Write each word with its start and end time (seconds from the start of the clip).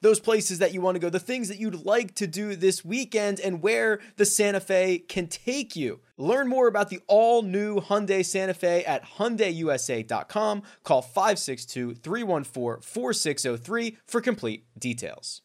those 0.00 0.20
places 0.20 0.58
that 0.58 0.72
you 0.72 0.80
want 0.80 0.94
to 0.96 0.98
go, 0.98 1.10
the 1.10 1.18
things 1.18 1.48
that 1.48 1.58
you'd 1.58 1.84
like 1.84 2.14
to 2.16 2.26
do 2.26 2.56
this 2.56 2.84
weekend, 2.84 3.40
and 3.40 3.62
where 3.62 4.00
the 4.16 4.24
Santa 4.24 4.60
Fe 4.60 4.98
can 4.98 5.26
take 5.26 5.76
you. 5.76 6.00
Learn 6.18 6.48
more 6.48 6.66
about 6.66 6.88
the 6.88 7.00
all 7.06 7.42
new 7.42 7.80
Hyundai 7.80 8.24
Santa 8.24 8.54
Fe 8.54 8.84
at 8.84 9.04
HyundaiUSA.com. 9.04 10.62
Call 10.82 11.02
562 11.02 11.94
314 11.94 12.82
4603 12.82 13.98
for 14.06 14.20
complete 14.20 14.64
details. 14.78 15.42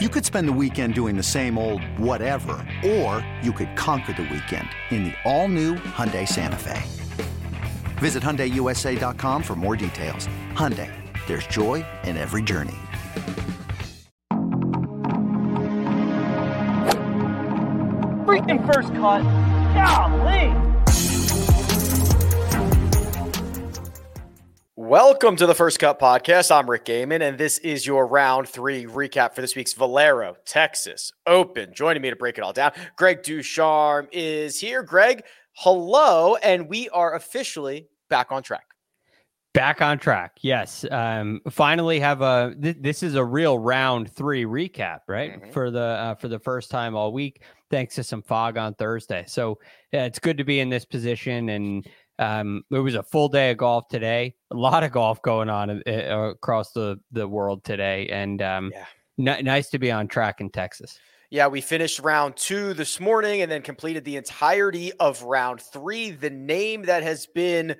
You 0.00 0.08
could 0.08 0.24
spend 0.24 0.48
the 0.48 0.52
weekend 0.52 0.94
doing 0.94 1.16
the 1.16 1.22
same 1.22 1.58
old 1.58 1.84
whatever, 1.98 2.66
or 2.86 3.26
you 3.42 3.52
could 3.52 3.76
conquer 3.76 4.14
the 4.14 4.22
weekend 4.22 4.68
in 4.90 5.04
the 5.04 5.12
all 5.24 5.46
new 5.46 5.74
Hyundai 5.74 6.26
Santa 6.26 6.56
Fe. 6.56 6.82
Visit 7.98 8.22
HyundaiUSA.com 8.22 9.42
for 9.42 9.54
more 9.54 9.76
details. 9.76 10.26
Hyundai, 10.54 10.90
there's 11.26 11.46
joy 11.48 11.84
in 12.04 12.16
every 12.16 12.42
journey. 12.42 12.78
Freaking 18.26 18.64
first 18.72 18.92
cut. 18.94 19.22
Golly. 19.74 20.70
Welcome 24.76 25.36
to 25.36 25.46
the 25.46 25.54
First 25.54 25.78
Cut 25.78 26.00
Podcast. 26.00 26.50
I'm 26.50 26.68
Rick 26.68 26.86
Gehman, 26.86 27.20
and 27.20 27.38
this 27.38 27.58
is 27.58 27.86
your 27.86 28.06
round 28.06 28.48
three 28.48 28.86
recap 28.86 29.34
for 29.34 29.40
this 29.40 29.54
week's 29.54 29.72
Valero, 29.72 30.36
Texas 30.44 31.12
Open. 31.26 31.72
Joining 31.72 32.02
me 32.02 32.10
to 32.10 32.16
break 32.16 32.38
it 32.38 32.40
all 32.42 32.52
down, 32.52 32.72
Greg 32.96 33.22
DuCharme 33.22 34.08
is 34.10 34.58
here. 34.58 34.82
Greg, 34.82 35.22
hello, 35.52 36.34
and 36.36 36.68
we 36.68 36.88
are 36.88 37.14
officially 37.14 37.88
back 38.08 38.32
on 38.32 38.42
track. 38.42 38.69
Back 39.52 39.82
on 39.82 39.98
track. 39.98 40.38
Yes. 40.42 40.84
Um, 40.90 41.40
finally 41.50 41.98
have 41.98 42.22
a 42.22 42.54
th- 42.60 42.76
this 42.80 43.02
is 43.02 43.16
a 43.16 43.24
real 43.24 43.58
round 43.58 44.12
3 44.12 44.44
recap, 44.44 45.00
right? 45.08 45.40
Mm-hmm. 45.40 45.50
For 45.50 45.70
the 45.72 45.80
uh, 45.80 46.14
for 46.14 46.28
the 46.28 46.38
first 46.38 46.70
time 46.70 46.94
all 46.94 47.12
week 47.12 47.42
thanks 47.70 47.94
to 47.94 48.04
some 48.04 48.22
fog 48.22 48.58
on 48.58 48.74
Thursday. 48.74 49.24
So, 49.26 49.58
yeah, 49.92 50.04
it's 50.04 50.18
good 50.18 50.36
to 50.38 50.44
be 50.44 50.60
in 50.60 50.68
this 50.68 50.84
position 50.84 51.48
and 51.48 51.86
um, 52.18 52.62
it 52.70 52.78
was 52.78 52.96
a 52.96 53.02
full 53.02 53.28
day 53.28 53.50
of 53.52 53.56
golf 53.56 53.88
today. 53.88 54.34
A 54.50 54.56
lot 54.56 54.82
of 54.82 54.92
golf 54.92 55.22
going 55.22 55.48
on 55.48 55.82
uh, 55.86 56.32
across 56.34 56.72
the 56.72 57.00
the 57.12 57.26
world 57.26 57.64
today 57.64 58.08
and 58.08 58.42
um, 58.42 58.72
yeah. 59.16 59.36
n- 59.36 59.44
nice 59.44 59.70
to 59.70 59.78
be 59.78 59.90
on 59.90 60.06
track 60.06 60.40
in 60.40 60.50
Texas. 60.50 60.98
Yeah, 61.30 61.46
we 61.46 61.60
finished 61.60 62.00
round 62.00 62.36
two 62.36 62.74
this 62.74 62.98
morning 62.98 63.40
and 63.40 63.50
then 63.50 63.62
completed 63.62 64.04
the 64.04 64.16
entirety 64.16 64.92
of 64.94 65.22
round 65.22 65.62
three. 65.62 66.10
The 66.10 66.28
name 66.28 66.82
that 66.82 67.04
has 67.04 67.26
been 67.26 67.76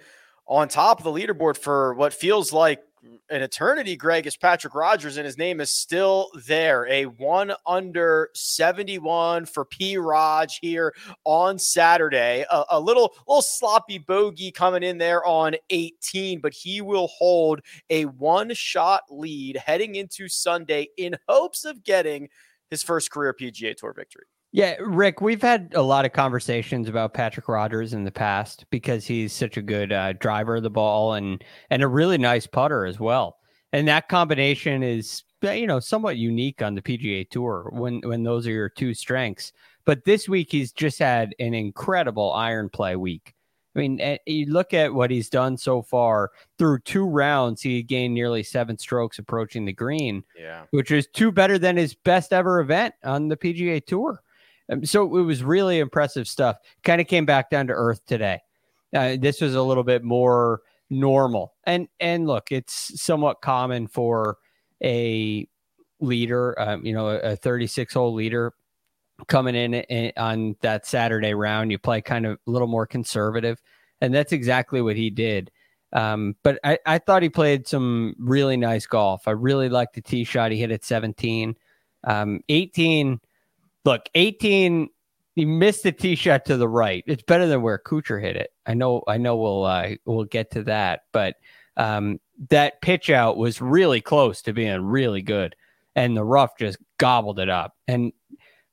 on 0.46 0.68
top 0.68 0.98
of 0.98 1.04
the 1.04 1.12
leaderboard 1.12 1.56
for 1.56 1.94
what 1.94 2.12
feels 2.12 2.52
like 2.52 2.82
an 3.30 3.42
eternity, 3.42 3.96
Greg, 3.96 4.26
is 4.26 4.36
Patrick 4.36 4.74
Rodgers, 4.74 5.16
and 5.16 5.24
his 5.24 5.38
name 5.38 5.60
is 5.60 5.74
still 5.74 6.30
there. 6.46 6.86
A 6.88 7.06
one 7.06 7.52
under 7.66 8.28
71 8.34 9.46
for 9.46 9.64
P. 9.64 9.96
Raj 9.96 10.58
here 10.60 10.92
on 11.24 11.58
Saturday. 11.58 12.44
A, 12.50 12.64
a, 12.70 12.80
little, 12.80 13.14
little 13.26 13.42
sloppy 13.42 13.98
bogey 13.98 14.50
coming 14.50 14.82
in 14.82 14.98
there 14.98 15.24
on 15.24 15.54
18, 15.70 16.40
but 16.40 16.52
he 16.52 16.80
will 16.80 17.08
hold 17.08 17.60
a 17.88 18.04
one 18.04 18.52
shot 18.52 19.02
lead 19.08 19.56
heading 19.56 19.94
into 19.94 20.28
Sunday 20.28 20.88
in 20.96 21.16
hopes 21.28 21.64
of 21.64 21.82
getting 21.84 22.28
his 22.70 22.82
first 22.82 23.10
career 23.10 23.34
PGA 23.38 23.74
Tour 23.76 23.92
victory. 23.92 24.24
Yeah, 24.52 24.74
Rick, 24.80 25.20
we've 25.20 25.42
had 25.42 25.72
a 25.76 25.82
lot 25.82 26.04
of 26.04 26.12
conversations 26.12 26.88
about 26.88 27.14
Patrick 27.14 27.46
Rodgers 27.46 27.92
in 27.92 28.02
the 28.02 28.10
past 28.10 28.64
because 28.70 29.06
he's 29.06 29.32
such 29.32 29.56
a 29.56 29.62
good 29.62 29.92
uh, 29.92 30.14
driver 30.14 30.56
of 30.56 30.64
the 30.64 30.70
ball 30.70 31.14
and 31.14 31.44
and 31.70 31.82
a 31.82 31.88
really 31.88 32.18
nice 32.18 32.46
putter 32.46 32.84
as 32.84 32.98
well. 32.98 33.38
And 33.72 33.86
that 33.86 34.08
combination 34.08 34.82
is 34.82 35.22
you 35.42 35.68
know 35.68 35.78
somewhat 35.78 36.16
unique 36.16 36.62
on 36.62 36.74
the 36.74 36.82
PGA 36.82 37.28
Tour 37.30 37.70
when 37.72 38.00
when 38.00 38.24
those 38.24 38.46
are 38.46 38.52
your 38.52 38.68
two 38.68 38.92
strengths. 38.92 39.52
But 39.84 40.04
this 40.04 40.28
week 40.28 40.50
he's 40.50 40.72
just 40.72 40.98
had 40.98 41.34
an 41.38 41.54
incredible 41.54 42.32
iron 42.32 42.68
play 42.70 42.96
week. 42.96 43.34
I 43.76 43.78
mean, 43.78 44.00
eh, 44.00 44.18
you 44.26 44.46
look 44.46 44.74
at 44.74 44.92
what 44.92 45.12
he's 45.12 45.28
done 45.28 45.56
so 45.56 45.80
far 45.80 46.32
through 46.58 46.80
two 46.80 47.06
rounds, 47.06 47.62
he 47.62 47.84
gained 47.84 48.14
nearly 48.14 48.42
seven 48.42 48.76
strokes 48.76 49.20
approaching 49.20 49.64
the 49.64 49.72
green, 49.72 50.24
yeah, 50.36 50.64
which 50.72 50.90
is 50.90 51.06
two 51.14 51.30
better 51.30 51.56
than 51.56 51.76
his 51.76 51.94
best 51.94 52.32
ever 52.32 52.58
event 52.58 52.94
on 53.04 53.28
the 53.28 53.36
PGA 53.36 53.84
Tour. 53.86 54.20
Um, 54.70 54.84
so 54.84 55.02
it 55.18 55.22
was 55.22 55.42
really 55.42 55.78
impressive 55.78 56.28
stuff. 56.28 56.56
Kind 56.84 57.00
of 57.00 57.06
came 57.06 57.26
back 57.26 57.50
down 57.50 57.66
to 57.66 57.72
earth 57.72 58.04
today. 58.06 58.40
Uh, 58.94 59.16
this 59.18 59.40
was 59.40 59.54
a 59.54 59.62
little 59.62 59.84
bit 59.84 60.02
more 60.02 60.62
normal. 60.90 61.54
And 61.64 61.88
and 61.98 62.26
look, 62.26 62.50
it's 62.50 63.00
somewhat 63.00 63.40
common 63.40 63.86
for 63.86 64.38
a 64.82 65.46
leader, 66.00 66.58
um, 66.60 66.84
you 66.84 66.92
know, 66.92 67.08
a 67.08 67.36
36 67.36 67.94
hole 67.94 68.14
leader 68.14 68.52
coming 69.28 69.54
in, 69.54 69.74
in 69.74 70.12
on 70.16 70.56
that 70.62 70.86
Saturday 70.86 71.34
round. 71.34 71.70
You 71.70 71.78
play 71.78 72.00
kind 72.00 72.26
of 72.26 72.38
a 72.46 72.50
little 72.50 72.68
more 72.68 72.86
conservative, 72.86 73.60
and 74.00 74.12
that's 74.14 74.32
exactly 74.32 74.82
what 74.82 74.96
he 74.96 75.10
did. 75.10 75.50
Um, 75.92 76.36
but 76.42 76.58
I, 76.62 76.78
I 76.86 76.98
thought 76.98 77.22
he 77.22 77.28
played 77.28 77.66
some 77.66 78.14
really 78.18 78.56
nice 78.56 78.86
golf. 78.86 79.26
I 79.26 79.32
really 79.32 79.68
liked 79.68 79.94
the 79.94 80.00
tee 80.00 80.24
shot 80.24 80.52
he 80.52 80.58
hit 80.58 80.70
at 80.70 80.84
17. 80.84 81.56
Um, 82.04 82.40
18 82.48 83.20
look, 83.84 84.08
18, 84.14 84.88
he 85.34 85.44
missed 85.44 85.82
the 85.82 85.92
tee 85.92 86.14
shot 86.14 86.44
to 86.46 86.56
the 86.56 86.68
right. 86.68 87.04
It's 87.06 87.22
better 87.22 87.46
than 87.46 87.62
where 87.62 87.78
Kuchar 87.78 88.20
hit 88.20 88.36
it. 88.36 88.50
I 88.66 88.74
know, 88.74 89.02
I 89.08 89.16
know 89.16 89.36
we'll 89.36 89.64
uh, 89.64 89.90
we'll 90.04 90.24
get 90.24 90.50
to 90.52 90.62
that, 90.64 91.02
but 91.12 91.36
um, 91.76 92.20
that 92.50 92.80
pitch 92.82 93.10
out 93.10 93.36
was 93.36 93.60
really 93.60 94.00
close 94.00 94.42
to 94.42 94.52
being 94.52 94.82
really 94.82 95.22
good, 95.22 95.54
and 95.94 96.16
the 96.16 96.24
rough 96.24 96.56
just 96.58 96.78
gobbled 96.98 97.38
it 97.38 97.48
up. 97.48 97.76
And 97.88 98.12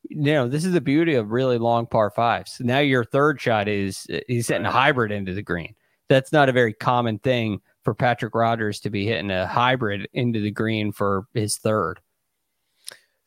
you 0.10 0.34
know, 0.34 0.48
this 0.48 0.66
is 0.66 0.74
the 0.74 0.82
beauty 0.82 1.16
of 1.16 1.32
really 1.32 1.58
long 1.58 1.86
par 1.86 2.12
fives. 2.12 2.60
Now 2.60 2.80
your 2.80 3.04
third 3.04 3.40
shot 3.42 3.68
is 3.68 4.08
he's 4.28 4.48
hitting 4.48 4.66
a 4.66 4.72
hybrid 4.72 5.12
into 5.12 5.34
the 5.34 5.42
green. 5.42 5.76
That's 6.10 6.32
not 6.32 6.50
a 6.50 6.54
very 6.54 6.74
common 6.74 7.20
thing 7.20 7.60
for 7.84 7.94
Patrick 7.94 8.34
Rodgers 8.34 8.80
to 8.82 8.90
be 8.90 9.06
hitting 9.06 9.32
a 9.32 9.46
hybrid 9.46 10.08
into 10.14 10.40
the 10.40 10.52
green 10.52 10.92
for 10.92 11.28
his 11.34 11.58
third 11.58 12.00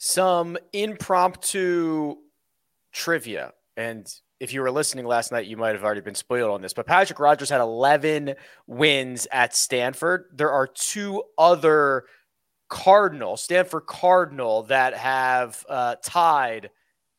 some 0.03 0.57
impromptu 0.73 2.17
trivia. 2.91 3.53
And 3.77 4.11
if 4.41 4.55
you 4.55 4.63
were 4.63 4.71
listening 4.71 5.05
last 5.05 5.31
night, 5.31 5.47
you 5.47 5.59
might 5.59 5.75
have 5.75 5.85
already 5.85 6.01
been 6.01 6.15
spoiled 6.15 6.51
on 6.51 6.63
this. 6.63 6.73
But 6.73 6.87
Patrick 6.87 7.21
Rodgers 7.21 7.51
had 7.51 7.61
11 7.61 8.35
wins 8.67 9.29
at 9.31 9.55
Stanford. 9.55 10.25
There 10.35 10.51
are 10.51 10.67
two 10.67 11.23
other 11.37 12.05
Cardinal, 12.71 13.37
Stanford 13.37 13.87
Cardinal, 13.87 14.63
that 14.65 14.95
have 14.95 15.63
uh, 15.69 15.97
tied 16.03 16.71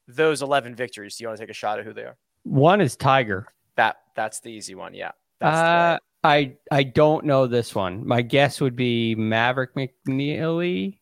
those 0.07 0.41
11 0.41 0.73
victories. 0.73 1.17
Do 1.17 1.23
you 1.23 1.27
want 1.27 1.37
to 1.37 1.43
take 1.43 1.51
a 1.51 1.53
shot 1.53 1.77
at 1.77 1.85
who 1.85 1.93
they 1.93 2.01
are? 2.01 2.17
One 2.43 2.81
is 2.81 2.95
Tiger. 2.95 3.47
That 3.75 3.97
that's 4.15 4.39
the 4.39 4.49
easy 4.49 4.73
one. 4.73 4.95
Yeah. 4.95 5.11
Uh, 5.39 5.99
I 6.23 6.55
I 6.71 6.83
don't 6.83 7.25
know 7.25 7.45
this 7.45 7.75
one. 7.75 8.05
My 8.07 8.23
guess 8.23 8.59
would 8.59 8.75
be 8.75 9.13
Maverick 9.15 9.75
McNealy. 9.75 11.00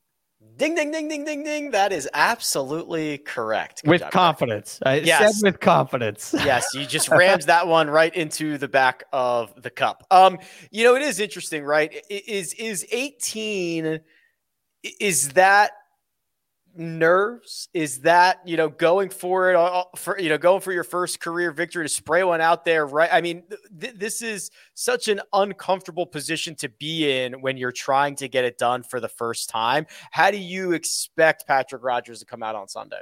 Ding, 0.59 0.75
ding, 0.75 0.91
ding, 0.91 1.07
ding, 1.07 1.23
ding, 1.23 1.45
ding. 1.45 1.71
That 1.71 1.93
is 1.93 2.09
absolutely 2.13 3.19
correct. 3.19 3.81
Good 3.83 3.91
with 3.91 4.01
job, 4.01 4.11
confidence. 4.11 4.77
I 4.85 4.95
yes. 4.95 5.39
said 5.39 5.45
with 5.53 5.61
confidence. 5.61 6.35
yes, 6.37 6.67
you 6.73 6.85
just 6.85 7.07
rammed 7.07 7.43
that 7.43 7.65
one 7.65 7.89
right 7.89 8.13
into 8.13 8.57
the 8.57 8.67
back 8.67 9.05
of 9.13 9.53
the 9.61 9.69
cup. 9.69 10.05
Um, 10.11 10.37
you 10.69 10.83
know, 10.83 10.97
it 10.97 11.01
is 11.01 11.21
interesting, 11.21 11.63
right? 11.63 12.05
Is 12.09 12.53
is 12.55 12.85
18 12.91 14.01
is 14.99 15.29
that 15.29 15.71
nerves? 16.79 17.69
Is 17.73 18.01
that 18.01 18.39
you 18.45 18.57
know 18.57 18.69
going 18.69 19.09
for 19.09 19.51
it 19.51 19.55
uh, 19.55 19.63
uh, 19.63 19.83
for 19.95 20.19
you 20.19 20.29
know 20.29 20.37
going 20.37 20.61
for 20.61 20.71
your 20.71 20.83
first 20.83 21.19
career 21.19 21.51
victory 21.51 21.85
to 21.85 21.89
spray 21.89 22.23
one 22.23 22.41
out 22.41 22.65
there? 22.65 22.87
Right. 22.87 23.09
I 23.11 23.21
mean, 23.21 23.43
th- 23.79 23.95
this 23.95 24.21
is 24.21 24.49
such 24.73 25.07
an 25.07 25.21
uncomfortable 25.33 26.05
position 26.05 26.55
to 26.55 26.69
be 26.69 27.23
in 27.23 27.41
when 27.41 27.57
you're 27.57 27.71
trying 27.71 28.15
to 28.15 28.27
get 28.27 28.45
it 28.45 28.57
done 28.57 28.83
for 28.83 28.99
the 28.99 29.09
first 29.09 29.49
time. 29.49 29.85
How 30.11 30.31
do 30.31 30.37
you 30.37 30.71
expect 30.71 31.45
Patrick 31.45 31.83
Rodgers 31.83 32.19
to 32.19 32.25
come 32.25 32.41
out 32.41 32.55
on 32.55 32.67
Sunday? 32.67 33.01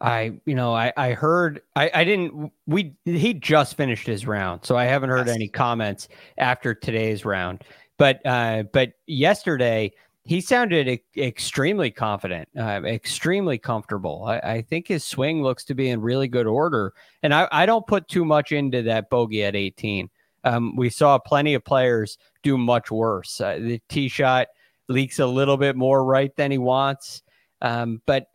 I, 0.00 0.38
you 0.46 0.54
know, 0.54 0.74
I, 0.74 0.92
I 0.96 1.12
heard, 1.12 1.62
I, 1.74 1.90
I 1.92 2.04
didn't, 2.04 2.52
we, 2.66 2.94
he 3.04 3.34
just 3.34 3.76
finished 3.76 4.06
his 4.06 4.26
round. 4.26 4.64
So 4.64 4.76
I 4.76 4.84
haven't 4.84 5.10
heard 5.10 5.26
yes. 5.26 5.34
any 5.34 5.48
comments 5.48 6.08
after 6.36 6.74
today's 6.74 7.24
round. 7.24 7.64
But, 7.96 8.24
uh, 8.24 8.64
but 8.72 8.92
yesterday, 9.06 9.92
he 10.28 10.42
sounded 10.42 10.86
e- 10.88 11.02
extremely 11.16 11.90
confident, 11.90 12.50
uh, 12.54 12.82
extremely 12.84 13.56
comfortable. 13.56 14.26
I, 14.26 14.38
I, 14.38 14.62
think 14.62 14.86
his 14.86 15.02
swing 15.02 15.42
looks 15.42 15.64
to 15.64 15.74
be 15.74 15.88
in 15.88 16.02
really 16.02 16.28
good 16.28 16.46
order. 16.46 16.92
And 17.22 17.32
I, 17.32 17.48
I 17.50 17.64
don't 17.64 17.86
put 17.86 18.08
too 18.08 18.26
much 18.26 18.52
into 18.52 18.82
that 18.82 19.08
bogey 19.08 19.42
at 19.44 19.56
18. 19.56 20.10
Um, 20.44 20.76
we 20.76 20.90
saw 20.90 21.18
plenty 21.18 21.54
of 21.54 21.64
players 21.64 22.18
do 22.42 22.58
much 22.58 22.90
worse. 22.90 23.40
Uh, 23.40 23.58
the 23.58 23.80
tee 23.88 24.08
shot 24.08 24.48
leaks 24.90 25.18
a 25.18 25.26
little 25.26 25.56
bit 25.56 25.76
more 25.76 26.04
right 26.04 26.36
than 26.36 26.50
he 26.50 26.58
wants. 26.58 27.22
Um, 27.62 28.02
but 28.04 28.26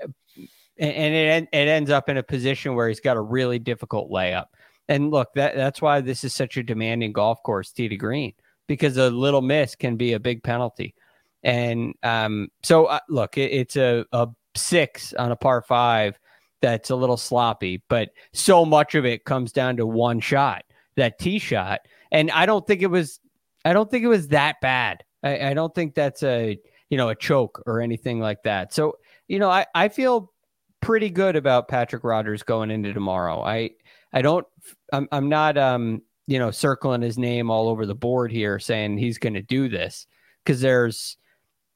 and 0.80 1.13
it, 1.13 1.48
it 1.54 1.68
ends 1.68 1.92
up 1.92 2.10
in 2.10 2.18
a 2.18 2.24
position 2.24 2.74
where 2.74 2.88
he's 2.88 3.01
got 3.01 3.18
a 3.18 3.22
really 3.22 3.60
difficult 3.60 4.10
layup. 4.10 4.48
And 4.88 5.12
look, 5.12 5.31
that 5.36 5.56
that's 5.56 5.80
why 5.80 6.01
this 6.01 6.24
is 6.24 6.34
such 6.34 6.57
a 6.57 6.63
demanding 6.63 7.13
golf 7.13 7.44
course, 7.44 7.72
tee 7.72 7.88
to 7.88 7.95
green, 7.95 8.34
because 8.68 8.98
a 8.98 9.12
little 9.12 9.44
miss 9.44 9.75
can 9.75 9.95
be 9.95 10.13
a 10.13 10.19
big 10.19 10.42
penalty. 10.42 10.95
And 11.44 11.94
um, 12.04 12.50
so, 12.63 12.86
uh, 12.86 13.00
look, 13.10 13.38
it, 13.38 13.51
it's 13.51 13.75
a, 13.75 14.06
a 14.13 14.30
six 14.56 15.13
on 15.13 15.31
a 15.31 15.36
par 15.36 15.62
five 15.62 16.18
that's 16.62 16.90
a 16.90 16.95
little 16.95 17.18
sloppy, 17.18 17.84
but 17.90 18.12
so 18.31 18.63
much 18.63 18.95
of 18.95 19.06
it 19.06 19.25
comes 19.25 19.51
down 19.51 19.75
to 19.78 19.86
one 19.86 20.22
shot, 20.22 20.63
that 20.95 21.19
tee 21.19 21.40
shot. 21.40 21.81
And 22.12 22.31
I 22.31 22.45
don't 22.45 22.66
think 22.66 22.81
it 22.81 22.88
was, 22.88 23.19
I 23.66 23.74
don't 23.74 23.92
think 23.92 24.06
it 24.06 24.07
was 24.07 24.30
that 24.30 24.62
bad. 24.62 25.04
I, 25.24 25.50
I 25.50 25.54
don't 25.54 25.75
think 25.75 25.95
that's 25.95 26.24
a, 26.24 26.57
you 26.90 26.98
know, 26.98 27.10
a 27.10 27.16
choke 27.16 27.62
or 27.66 27.81
anything 27.81 28.19
like 28.22 28.44
that. 28.44 28.74
So, 28.74 28.98
you 29.28 29.40
know, 29.40 29.50
I, 29.50 29.66
I 29.75 29.90
feel 29.90 30.31
pretty 30.80 31.10
good 31.10 31.36
about 31.36 31.68
Patrick 31.68 32.06
Rodgers 32.06 32.44
going 32.44 32.72
into 32.72 32.94
tomorrow. 32.94 33.42
I, 33.42 33.72
I 34.13 34.22
don't, 34.22 34.48
I'm, 34.94 35.10
I'm 35.12 35.28
not, 35.28 35.57
um, 35.57 36.01
you 36.28 36.40
know, 36.40 36.51
circling 36.51 37.01
his 37.01 37.18
name 37.18 37.50
all 37.50 37.68
over 37.68 37.86
the 37.86 37.95
board 37.95 38.31
here 38.31 38.60
saying 38.60 38.98
he's 38.98 39.18
going 39.18 39.34
to 39.34 39.42
do 39.42 39.68
this 39.68 40.07
because 40.45 40.62
there's, 40.62 41.18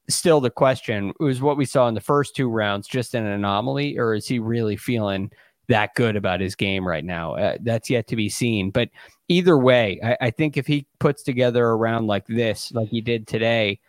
still 0.10 0.40
the 0.40 0.50
question 0.50 1.14
was 1.20 1.42
what 1.42 1.58
we 1.58 1.66
saw 1.66 1.88
in 1.88 1.94
the 1.94 2.02
first 2.02 2.36
two 2.36 2.50
rounds 2.50 2.88
just 2.88 3.14
an 3.14 3.26
anomaly 3.26 3.98
or 3.98 4.14
is 4.14 4.28
he 4.28 4.40
really 4.40 4.78
feeling 4.78 5.32
that 5.68 5.94
good 5.96 6.16
about 6.16 6.40
his 6.40 6.56
game 6.56 6.88
right 6.88 7.04
now? 7.04 7.36
Uh, 7.36 7.58
that's 7.62 7.90
yet 7.90 8.08
to 8.08 8.16
be 8.16 8.30
seen. 8.30 8.72
But 8.72 8.90
either 9.28 9.58
way 9.58 10.00
I, 10.04 10.18
I, 10.28 10.32
think 10.32 10.56
if 10.56 10.66
he 10.66 10.88
puts 11.00 11.24
together 11.24 11.68
a 11.68 11.76
round 11.76 12.08
like 12.08 12.26
this 12.28 12.72
like 12.72 12.88
he 12.88 13.02
did 13.02 13.28
today 13.28 13.80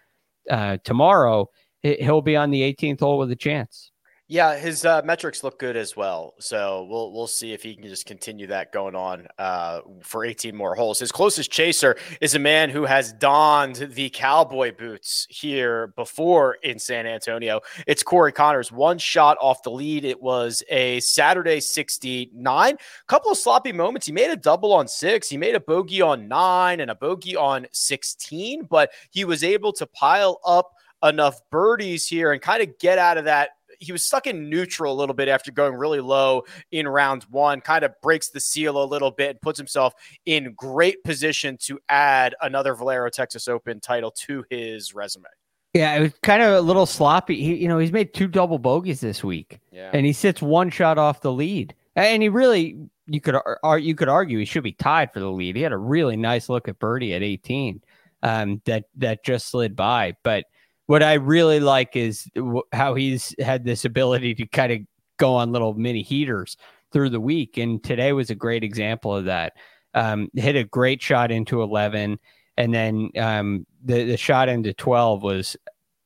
uh, 0.50 0.78
tomorrow 0.82 1.48
he'll 1.82 2.22
be 2.22 2.36
on 2.36 2.50
the 2.50 2.62
18th 2.62 3.00
hole 3.00 3.18
with 3.18 3.30
a 3.30 3.36
chance 3.36 3.92
yeah, 4.30 4.58
his 4.58 4.84
uh, 4.84 5.00
metrics 5.06 5.42
look 5.42 5.58
good 5.58 5.74
as 5.74 5.96
well. 5.96 6.34
So 6.38 6.86
we'll 6.90 7.12
we'll 7.12 7.26
see 7.26 7.54
if 7.54 7.62
he 7.62 7.74
can 7.74 7.84
just 7.84 8.04
continue 8.04 8.46
that 8.48 8.72
going 8.72 8.94
on 8.94 9.26
uh, 9.38 9.80
for 10.02 10.22
18 10.22 10.54
more 10.54 10.74
holes. 10.74 10.98
His 10.98 11.10
closest 11.10 11.50
chaser 11.50 11.96
is 12.20 12.34
a 12.34 12.38
man 12.38 12.68
who 12.68 12.84
has 12.84 13.14
donned 13.14 13.76
the 13.76 14.10
cowboy 14.10 14.76
boots 14.76 15.26
here 15.30 15.94
before 15.96 16.58
in 16.62 16.78
San 16.78 17.06
Antonio. 17.06 17.60
It's 17.86 18.02
Corey 18.02 18.32
Conners, 18.32 18.70
One 18.70 18.98
shot 18.98 19.38
off 19.40 19.62
the 19.62 19.70
lead. 19.70 20.04
It 20.04 20.20
was 20.20 20.62
a 20.68 21.00
Saturday 21.00 21.60
69. 21.60 22.76
Couple 23.06 23.32
of 23.32 23.38
sloppy 23.38 23.72
moments. 23.72 24.06
He 24.06 24.12
made 24.12 24.30
a 24.30 24.36
double 24.36 24.74
on 24.74 24.88
six. 24.88 25.30
He 25.30 25.38
made 25.38 25.54
a 25.54 25.60
bogey 25.60 26.02
on 26.02 26.28
nine 26.28 26.80
and 26.80 26.90
a 26.90 26.94
bogey 26.94 27.34
on 27.34 27.66
16, 27.72 28.64
but 28.64 28.90
he 29.10 29.24
was 29.24 29.42
able 29.42 29.72
to 29.72 29.86
pile 29.86 30.38
up 30.44 30.74
enough 31.02 31.40
birdies 31.50 32.06
here 32.06 32.32
and 32.32 32.42
kind 32.42 32.62
of 32.62 32.78
get 32.78 32.98
out 32.98 33.18
of 33.18 33.24
that 33.24 33.50
he 33.78 33.92
was 33.92 34.02
stuck 34.02 34.26
in 34.26 34.48
neutral 34.50 34.92
a 34.92 34.96
little 34.96 35.14
bit 35.14 35.28
after 35.28 35.52
going 35.52 35.74
really 35.74 36.00
low 36.00 36.42
in 36.72 36.86
round 36.88 37.24
one, 37.30 37.60
kind 37.60 37.84
of 37.84 37.92
breaks 38.02 38.28
the 38.28 38.40
seal 38.40 38.82
a 38.82 38.84
little 38.84 39.10
bit 39.10 39.30
and 39.30 39.40
puts 39.40 39.58
himself 39.58 39.94
in 40.26 40.52
great 40.54 41.02
position 41.04 41.56
to 41.62 41.78
add 41.88 42.34
another 42.42 42.74
Valero 42.74 43.10
Texas 43.10 43.48
Open 43.48 43.80
title 43.80 44.10
to 44.10 44.44
his 44.50 44.94
resume. 44.94 45.26
Yeah, 45.74 45.96
it 45.96 46.00
was 46.00 46.12
kind 46.22 46.42
of 46.42 46.54
a 46.54 46.60
little 46.60 46.86
sloppy. 46.86 47.36
He, 47.40 47.56
you 47.56 47.68
know, 47.68 47.78
he's 47.78 47.92
made 47.92 48.14
two 48.14 48.26
double 48.26 48.58
bogeys 48.58 49.00
this 49.00 49.22
week, 49.22 49.60
yeah. 49.70 49.90
and 49.92 50.06
he 50.06 50.12
sits 50.12 50.40
one 50.40 50.70
shot 50.70 50.98
off 50.98 51.20
the 51.20 51.32
lead. 51.32 51.74
And 51.94 52.22
he 52.22 52.28
really, 52.28 52.78
you 53.06 53.20
could 53.20 53.36
you 53.78 53.94
could 53.94 54.08
argue 54.08 54.38
he 54.38 54.44
should 54.44 54.62
be 54.62 54.72
tied 54.72 55.12
for 55.12 55.20
the 55.20 55.30
lead. 55.30 55.56
He 55.56 55.62
had 55.62 55.72
a 55.72 55.78
really 55.78 56.16
nice 56.16 56.48
look 56.48 56.68
at 56.68 56.78
birdie 56.78 57.14
at 57.14 57.22
18, 57.22 57.82
um, 58.22 58.62
that 58.64 58.84
that 58.96 59.24
just 59.24 59.48
slid 59.48 59.76
by. 59.76 60.16
But 60.22 60.46
what 60.88 61.02
I 61.02 61.14
really 61.14 61.60
like 61.60 61.96
is 61.96 62.26
how 62.72 62.94
he's 62.94 63.34
had 63.38 63.62
this 63.62 63.84
ability 63.84 64.34
to 64.36 64.46
kind 64.46 64.72
of 64.72 64.78
go 65.18 65.34
on 65.34 65.52
little 65.52 65.74
mini 65.74 66.02
heaters 66.02 66.56
through 66.92 67.10
the 67.10 67.20
week. 67.20 67.58
And 67.58 67.84
today 67.84 68.14
was 68.14 68.30
a 68.30 68.34
great 68.34 68.64
example 68.64 69.14
of 69.14 69.26
that. 69.26 69.52
Um, 69.92 70.30
hit 70.34 70.56
a 70.56 70.64
great 70.64 71.02
shot 71.02 71.30
into 71.30 71.60
11. 71.60 72.18
And 72.56 72.74
then 72.74 73.10
um, 73.18 73.66
the, 73.84 74.04
the 74.04 74.16
shot 74.16 74.48
into 74.48 74.72
12 74.72 75.22
was 75.22 75.58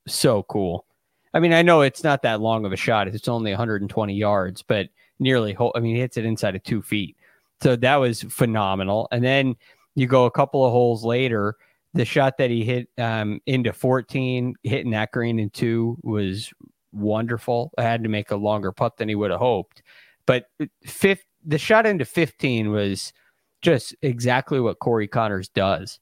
so 0.08 0.42
cool. 0.42 0.84
I 1.32 1.38
mean, 1.38 1.52
I 1.52 1.62
know 1.62 1.82
it's 1.82 2.02
not 2.02 2.22
that 2.22 2.40
long 2.40 2.64
of 2.64 2.72
a 2.72 2.76
shot. 2.76 3.06
It's 3.06 3.28
only 3.28 3.52
120 3.52 4.12
yards, 4.12 4.62
but 4.62 4.88
nearly, 5.20 5.52
whole, 5.52 5.70
I 5.76 5.80
mean, 5.80 5.94
he 5.94 6.00
hits 6.00 6.16
it 6.16 6.24
inside 6.24 6.56
of 6.56 6.64
two 6.64 6.82
feet. 6.82 7.16
So 7.62 7.76
that 7.76 7.96
was 7.96 8.22
phenomenal. 8.22 9.06
And 9.12 9.22
then 9.22 9.54
you 9.94 10.08
go 10.08 10.24
a 10.24 10.30
couple 10.32 10.66
of 10.66 10.72
holes 10.72 11.04
later 11.04 11.54
the 11.94 12.04
shot 12.04 12.38
that 12.38 12.50
he 12.50 12.64
hit 12.64 12.88
um, 12.98 13.40
into 13.46 13.72
14, 13.72 14.54
hitting 14.62 14.92
that 14.92 15.12
green 15.12 15.38
in 15.38 15.50
two 15.50 15.98
was 16.02 16.52
wonderful. 16.92 17.70
I 17.76 17.82
had 17.82 18.02
to 18.02 18.08
make 18.08 18.30
a 18.30 18.36
longer 18.36 18.72
putt 18.72 18.96
than 18.96 19.08
he 19.08 19.14
would 19.14 19.30
have 19.30 19.40
hoped. 19.40 19.82
But 20.26 20.46
fifth, 20.84 21.24
the 21.44 21.58
shot 21.58 21.86
into 21.86 22.04
15 22.04 22.70
was 22.70 23.12
just 23.60 23.94
exactly 24.02 24.60
what 24.60 24.78
Corey 24.78 25.08
Conners 25.08 25.48
does. 25.48 25.98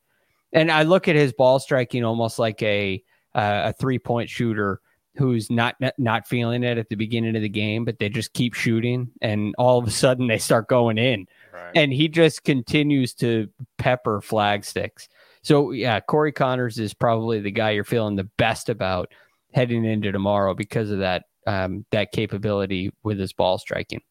And 0.52 0.70
I 0.70 0.82
look 0.82 1.08
at 1.08 1.16
his 1.16 1.32
ball 1.32 1.58
striking 1.58 2.04
almost 2.04 2.38
like 2.38 2.62
a 2.62 3.02
uh, 3.34 3.62
a 3.66 3.72
three 3.72 3.98
point 3.98 4.28
shooter 4.28 4.80
who's 5.16 5.50
not 5.50 5.76
not 5.98 6.26
feeling 6.26 6.64
it 6.64 6.78
at 6.78 6.88
the 6.88 6.96
beginning 6.96 7.36
of 7.36 7.42
the 7.42 7.48
game, 7.48 7.84
but 7.84 7.98
they 7.98 8.08
just 8.08 8.32
keep 8.32 8.54
shooting, 8.54 9.10
and 9.20 9.54
all 9.58 9.78
of 9.78 9.86
a 9.86 9.90
sudden 9.90 10.26
they 10.26 10.38
start 10.38 10.68
going 10.68 10.98
in, 10.98 11.26
right. 11.52 11.72
and 11.74 11.92
he 11.92 12.08
just 12.08 12.42
continues 12.44 13.14
to 13.14 13.48
pepper 13.78 14.20
flag 14.20 14.64
sticks. 14.64 15.08
So 15.42 15.70
yeah, 15.72 16.00
Corey 16.00 16.32
Conners 16.32 16.78
is 16.78 16.94
probably 16.94 17.40
the 17.40 17.50
guy 17.50 17.70
you're 17.70 17.84
feeling 17.84 18.16
the 18.16 18.28
best 18.36 18.68
about 18.68 19.12
heading 19.52 19.84
into 19.84 20.12
tomorrow 20.12 20.54
because 20.54 20.90
of 20.90 20.98
that 20.98 21.24
um, 21.46 21.84
that 21.90 22.12
capability 22.12 22.92
with 23.02 23.18
his 23.18 23.32
ball 23.32 23.58
striking. 23.58 24.02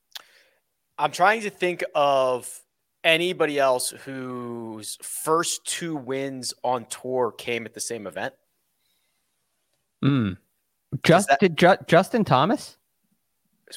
I'm 0.98 1.12
trying 1.12 1.42
to 1.42 1.50
think 1.50 1.84
of 1.96 2.62
anybody 3.04 3.60
else 3.60 3.92
whose 3.92 4.98
first 5.02 5.66
two 5.66 5.96
wins 5.96 6.54
on 6.64 6.86
tour 6.86 7.32
came 7.32 7.66
at 7.66 7.74
the 7.74 7.80
same 7.80 8.08
event. 8.08 8.34
Hmm. 10.02 10.34
Just 11.04 11.30
that, 11.30 11.40
did 11.40 11.88
Justin 11.88 12.26
Thomas? 12.26 12.78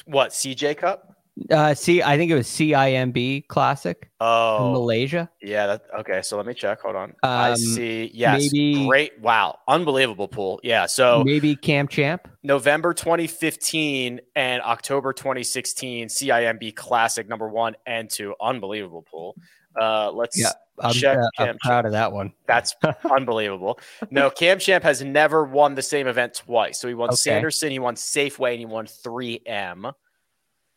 What 0.05 0.31
CJ 0.31 0.77
Cup? 0.77 1.12
Uh, 1.49 1.73
see, 1.73 2.03
I 2.03 2.15
think 2.15 2.31
it 2.31 2.35
was 2.35 2.47
CIMB 2.47 3.47
Classic. 3.47 4.09
Oh, 4.19 4.71
Malaysia. 4.71 5.29
Yeah. 5.41 5.67
That, 5.67 5.81
okay. 5.99 6.21
So 6.21 6.37
let 6.37 6.45
me 6.45 6.53
check. 6.53 6.81
Hold 6.81 6.95
on. 6.95 7.09
Um, 7.09 7.15
I 7.23 7.53
see. 7.55 8.11
Yes. 8.13 8.51
Maybe, 8.51 8.85
great. 8.85 9.19
Wow. 9.19 9.59
Unbelievable 9.67 10.27
pool. 10.27 10.59
Yeah. 10.63 10.85
So 10.85 11.23
maybe 11.25 11.55
Cam 11.55 11.87
Champ. 11.87 12.27
November 12.43 12.93
2015 12.93 14.21
and 14.35 14.61
October 14.61 15.11
2016 15.11 16.07
CIMB 16.07 16.75
Classic 16.75 17.27
number 17.27 17.49
one 17.49 17.75
and 17.87 18.09
two. 18.09 18.35
Unbelievable 18.39 19.01
pool. 19.01 19.35
Uh, 19.79 20.11
let's 20.11 20.39
yeah, 20.39 20.51
I'm, 20.79 20.93
check. 20.93 21.17
Uh, 21.17 21.43
I'm 21.43 21.57
proud 21.59 21.85
of 21.85 21.93
that 21.93 22.11
one. 22.11 22.33
That's 22.47 22.75
unbelievable. 23.11 23.79
No, 24.11 24.29
Cam 24.29 24.59
Champ 24.59 24.83
has 24.83 25.01
never 25.01 25.43
won 25.43 25.75
the 25.75 25.81
same 25.81 26.07
event 26.07 26.35
twice. 26.35 26.79
So 26.79 26.87
he 26.87 26.93
won 26.93 27.09
okay. 27.09 27.15
Sanderson, 27.15 27.71
he 27.71 27.79
won 27.79 27.95
Safeway, 27.95 28.51
and 28.51 28.59
he 28.59 28.65
won 28.65 28.85
3M. 28.85 29.93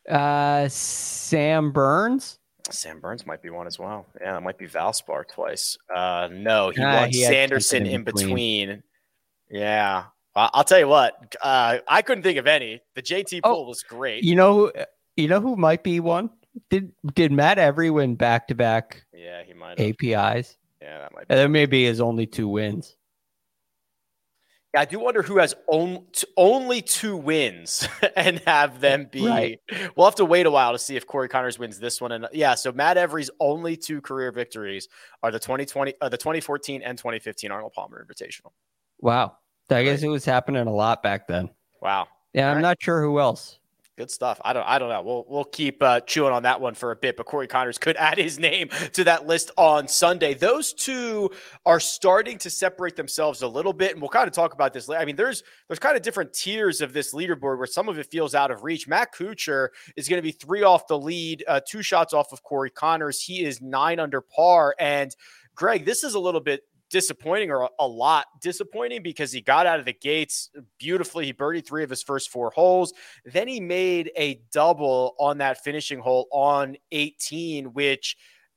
Uh, 0.07 0.67
Sam 0.69 1.71
Burns. 1.71 2.39
Sam 2.69 2.99
Burns 2.99 3.25
might 3.25 3.41
be 3.41 3.49
one 3.49 3.67
as 3.67 3.79
well. 3.79 4.05
Yeah, 4.19 4.37
it 4.37 4.41
might 4.41 4.57
be 4.57 4.67
Valspar 4.67 5.27
twice. 5.27 5.77
Uh, 5.93 6.29
no, 6.31 6.69
he 6.69 6.81
ah, 6.83 7.01
won 7.01 7.09
he 7.09 7.23
Sanderson 7.23 7.85
in 7.85 8.03
between. 8.03 8.27
between. 8.27 8.83
Yeah, 9.49 10.05
I'll 10.35 10.63
tell 10.63 10.79
you 10.79 10.87
what. 10.87 11.35
Uh, 11.41 11.77
I 11.87 12.01
couldn't 12.01 12.23
think 12.23 12.37
of 12.37 12.47
any. 12.47 12.81
The 12.95 13.01
JT 13.01 13.43
pool 13.43 13.63
oh, 13.65 13.67
was 13.67 13.83
great. 13.83 14.23
You 14.23 14.35
know, 14.35 14.71
you 15.15 15.27
know 15.27 15.39
who 15.39 15.55
might 15.55 15.83
be 15.83 15.99
one. 15.99 16.29
Did 16.69 16.91
did 17.13 17.31
Matt 17.31 17.57
Every 17.57 17.89
win 17.89 18.15
back 18.15 18.47
to 18.49 18.55
back? 18.55 19.03
Yeah, 19.13 19.43
he 19.43 19.53
might. 19.53 19.79
APIs. 19.79 20.57
Yeah, 20.81 20.99
that 20.99 21.13
might. 21.13 21.27
Be. 21.27 21.33
And 21.33 21.39
that 21.39 21.49
may 21.49 21.65
be 21.65 21.85
his 21.85 22.01
only 22.01 22.25
two 22.25 22.49
wins. 22.49 22.96
I 24.75 24.85
do 24.85 24.99
wonder 24.99 25.23
who 25.23 25.37
has 25.37 25.55
on, 25.67 26.05
only 26.35 26.81
two 26.81 27.15
wins 27.17 27.87
and 28.15 28.39
have 28.45 28.79
them 28.81 29.07
be. 29.11 29.25
Right. 29.25 29.59
We'll 29.95 30.05
have 30.05 30.15
to 30.15 30.25
wait 30.25 30.45
a 30.45 30.51
while 30.51 30.73
to 30.73 30.79
see 30.79 30.95
if 30.95 31.07
Corey 31.07 31.29
Conners 31.29 31.57
wins 31.57 31.79
this 31.79 32.01
one. 32.01 32.11
And 32.11 32.27
yeah, 32.33 32.55
so 32.55 32.71
Matt 32.71 32.97
Every's 32.97 33.29
only 33.39 33.77
two 33.77 34.01
career 34.01 34.31
victories 34.31 34.87
are 35.23 35.31
the 35.31 35.39
2020, 35.39 35.93
uh, 36.01 36.09
the 36.09 36.17
2014 36.17 36.81
and 36.81 36.97
2015 36.97 37.51
Arnold 37.51 37.73
Palmer 37.73 38.05
Invitational. 38.05 38.51
Wow, 38.99 39.37
I 39.69 39.83
guess 39.83 40.01
right. 40.01 40.07
it 40.07 40.11
was 40.11 40.25
happening 40.25 40.67
a 40.67 40.73
lot 40.73 41.01
back 41.01 41.27
then. 41.27 41.49
Wow. 41.81 42.07
Yeah, 42.33 42.49
I'm 42.49 42.57
right. 42.57 42.61
not 42.61 42.77
sure 42.81 43.01
who 43.01 43.19
else. 43.19 43.59
Good 43.97 44.11
stuff. 44.11 44.39
I 44.45 44.53
don't. 44.53 44.67
I 44.67 44.77
don't 44.77 44.89
know. 44.89 45.01
We'll 45.01 45.25
we'll 45.27 45.43
keep 45.43 45.81
uh, 45.81 46.01
chewing 46.01 46.31
on 46.31 46.43
that 46.43 46.61
one 46.61 46.75
for 46.75 46.91
a 46.91 46.95
bit. 46.95 47.17
But 47.17 47.25
Corey 47.25 47.47
Conners 47.47 47.79
could 47.79 47.97
add 47.99 48.19
his 48.19 48.37
name 48.37 48.69
to 48.93 49.03
that 49.05 49.25
list 49.25 49.49
on 49.57 49.87
Sunday. 49.87 50.35
Those 50.35 50.71
two 50.71 51.31
are 51.65 51.79
starting 51.79 52.37
to 52.39 52.49
separate 52.51 52.95
themselves 52.95 53.41
a 53.41 53.47
little 53.47 53.73
bit, 53.73 53.93
and 53.93 54.01
we'll 54.01 54.09
kind 54.09 54.27
of 54.27 54.33
talk 54.33 54.53
about 54.53 54.71
this. 54.71 54.87
later. 54.87 55.01
I 55.01 55.05
mean, 55.05 55.15
there's 55.15 55.41
there's 55.67 55.79
kind 55.79 55.97
of 55.97 56.03
different 56.03 56.31
tiers 56.31 56.79
of 56.79 56.93
this 56.93 57.11
leaderboard 57.11 57.57
where 57.57 57.65
some 57.65 57.89
of 57.89 57.97
it 57.97 58.05
feels 58.05 58.35
out 58.35 58.51
of 58.51 58.63
reach. 58.63 58.87
Matt 58.87 59.15
Kuchar 59.15 59.69
is 59.95 60.07
going 60.07 60.19
to 60.19 60.23
be 60.23 60.31
three 60.31 60.61
off 60.61 60.85
the 60.85 60.99
lead, 60.99 61.43
uh, 61.47 61.59
two 61.67 61.81
shots 61.81 62.13
off 62.13 62.31
of 62.31 62.43
Corey 62.43 62.69
Conners. 62.69 63.19
He 63.19 63.43
is 63.43 63.63
nine 63.63 63.99
under 63.99 64.21
par, 64.21 64.75
and 64.77 65.15
Greg, 65.55 65.85
this 65.85 66.03
is 66.03 66.13
a 66.13 66.19
little 66.19 66.41
bit 66.41 66.61
disappointing 66.89 67.51
or 67.51 67.69
a 67.79 67.87
lot 67.87 68.25
disappointing 68.41 69.03
because 69.03 69.31
he 69.31 69.41
got 69.41 69.65
out 69.65 69.79
of 69.79 69.85
the 69.85 69.93
gates 69.93 70.49
beautifully. 70.79 71.25
He 71.25 71.33
birdied 71.33 71.65
three 71.67 71.83
of 71.83 71.89
his 71.89 72.03
first 72.03 72.29
four 72.29 72.51
holes. 72.51 72.93
Then 73.25 73.47
he 73.47 73.59
made 73.59 74.11
a 74.17 74.41
double 74.51 75.15
on 75.19 75.39
that 75.39 75.63
finishing 75.63 75.99
hole 75.99 76.27
on 76.31 76.77
18, 76.91 77.73
which 77.73 78.15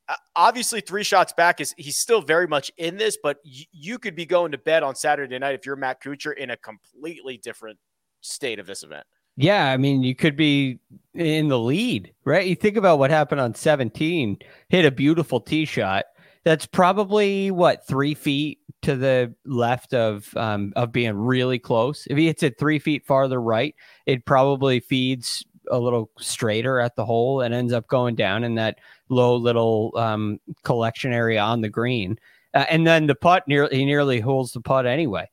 uh, 0.08 0.14
obviously 0.36 0.80
three 0.80 1.04
shots 1.04 1.32
back 1.32 1.60
is 1.60 1.74
he's 1.76 1.98
still 1.98 2.20
very 2.20 2.46
much 2.46 2.70
in 2.76 2.96
this, 2.96 3.16
but 3.22 3.38
y- 3.44 3.66
you 3.72 3.98
could 3.98 4.14
be 4.14 4.26
going 4.26 4.52
to 4.52 4.58
bed 4.58 4.82
on 4.82 4.94
Saturday 4.94 5.38
night 5.38 5.54
if 5.54 5.66
you're 5.66 5.76
Matt 5.76 6.02
Kuchar 6.02 6.36
in 6.36 6.50
a 6.50 6.56
completely 6.56 7.36
different 7.38 7.78
state 8.20 8.58
of 8.58 8.66
this 8.66 8.82
event. 8.82 9.06
Yeah, 9.36 9.70
I 9.70 9.76
mean, 9.76 10.02
you 10.02 10.14
could 10.14 10.36
be 10.36 10.80
in 11.14 11.48
the 11.48 11.58
lead, 11.58 12.12
right? 12.24 12.46
You 12.46 12.56
think 12.56 12.76
about 12.76 12.98
what 12.98 13.10
happened 13.10 13.40
on 13.40 13.54
17, 13.54 14.38
hit 14.68 14.84
a 14.84 14.90
beautiful 14.90 15.40
tee 15.40 15.64
shot 15.64 16.04
that's 16.44 16.66
probably 16.66 17.50
what 17.50 17.86
three 17.86 18.14
feet 18.14 18.58
to 18.82 18.96
the 18.96 19.34
left 19.44 19.92
of 19.92 20.34
um, 20.36 20.72
of 20.76 20.92
being 20.92 21.14
really 21.14 21.58
close. 21.58 22.06
If 22.08 22.16
he 22.16 22.26
hits 22.26 22.42
it 22.42 22.58
three 22.58 22.78
feet 22.78 23.06
farther 23.06 23.40
right, 23.40 23.74
it 24.06 24.24
probably 24.24 24.80
feeds 24.80 25.44
a 25.70 25.78
little 25.78 26.10
straighter 26.18 26.80
at 26.80 26.96
the 26.96 27.04
hole 27.04 27.42
and 27.42 27.54
ends 27.54 27.72
up 27.72 27.86
going 27.88 28.14
down 28.14 28.44
in 28.44 28.54
that 28.56 28.78
low 29.08 29.36
little 29.36 29.92
um, 29.96 30.40
collection 30.64 31.12
area 31.12 31.40
on 31.40 31.60
the 31.60 31.68
green. 31.68 32.18
Uh, 32.54 32.64
and 32.70 32.86
then 32.86 33.06
the 33.06 33.14
putt 33.14 33.46
near 33.46 33.68
he 33.70 33.84
nearly 33.84 34.20
holds 34.20 34.52
the 34.52 34.60
putt 34.60 34.86
anyway. 34.86 35.28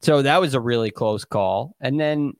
So 0.00 0.22
that 0.22 0.40
was 0.40 0.54
a 0.54 0.60
really 0.60 0.90
close 0.90 1.24
call. 1.24 1.76
And 1.80 2.00
then 2.00 2.34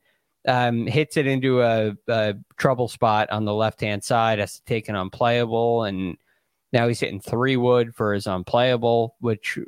um, 0.49 0.87
hits 0.87 1.17
it 1.17 1.27
into 1.27 1.63
a, 1.63 1.93
a 2.09 2.35
trouble 2.57 2.89
spot 2.89 3.31
on 3.31 3.45
the 3.45 3.55
left 3.55 3.81
hand 3.81 4.03
side, 4.03 4.39
has 4.39 4.57
to 4.57 4.65
take 4.65 4.89
an 4.89 4.97
unplayable 4.97 5.85
and 5.85 6.17
now 6.73 6.89
he's 6.89 7.01
hitting 7.01 7.21
three 7.21 7.57
wood 7.57 7.95
for 7.95 8.15
his 8.15 8.27
unplayable, 8.27 9.17
which 9.21 9.59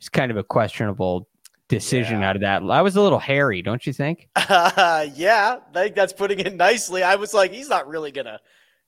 is 0.00 0.08
kind 0.08 0.30
of 0.30 0.36
a 0.36 0.44
questionable 0.44 1.28
decision 1.68 2.20
yeah. 2.20 2.28
out 2.28 2.36
of 2.36 2.42
that. 2.42 2.62
I 2.62 2.82
was 2.82 2.96
a 2.96 3.02
little 3.02 3.18
hairy, 3.18 3.62
don't 3.62 3.86
you 3.86 3.92
think? 3.92 4.28
Uh, 4.36 5.06
yeah, 5.14 5.58
I 5.70 5.72
think 5.72 5.96
that's 5.96 6.12
putting 6.12 6.40
it 6.40 6.54
nicely. 6.54 7.02
I 7.02 7.16
was 7.16 7.34
like, 7.34 7.52
he's 7.52 7.68
not 7.68 7.88
really 7.88 8.12
gonna. 8.12 8.40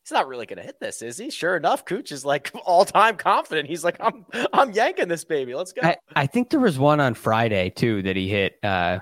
He's 0.04 0.12
not 0.12 0.28
really 0.28 0.46
gonna 0.46 0.62
hit 0.62 0.80
this, 0.80 1.02
is 1.02 1.18
he? 1.18 1.28
Sure 1.28 1.56
enough, 1.56 1.84
Cooch 1.84 2.12
is 2.12 2.24
like 2.24 2.50
all 2.64 2.84
time 2.84 3.16
confident. 3.16 3.68
He's 3.68 3.84
like, 3.84 3.96
I'm 4.00 4.24
I'm 4.52 4.72
yanking 4.72 5.08
this 5.08 5.24
baby. 5.24 5.54
Let's 5.54 5.72
go. 5.72 5.82
I, 5.82 5.96
I, 6.14 6.26
think 6.26 6.50
there 6.50 6.60
was 6.60 6.78
one 6.78 7.00
on 7.00 7.14
Friday 7.14 7.70
too 7.70 8.02
that 8.02 8.16
he 8.16 8.28
hit 8.28 8.58
uh, 8.62 9.00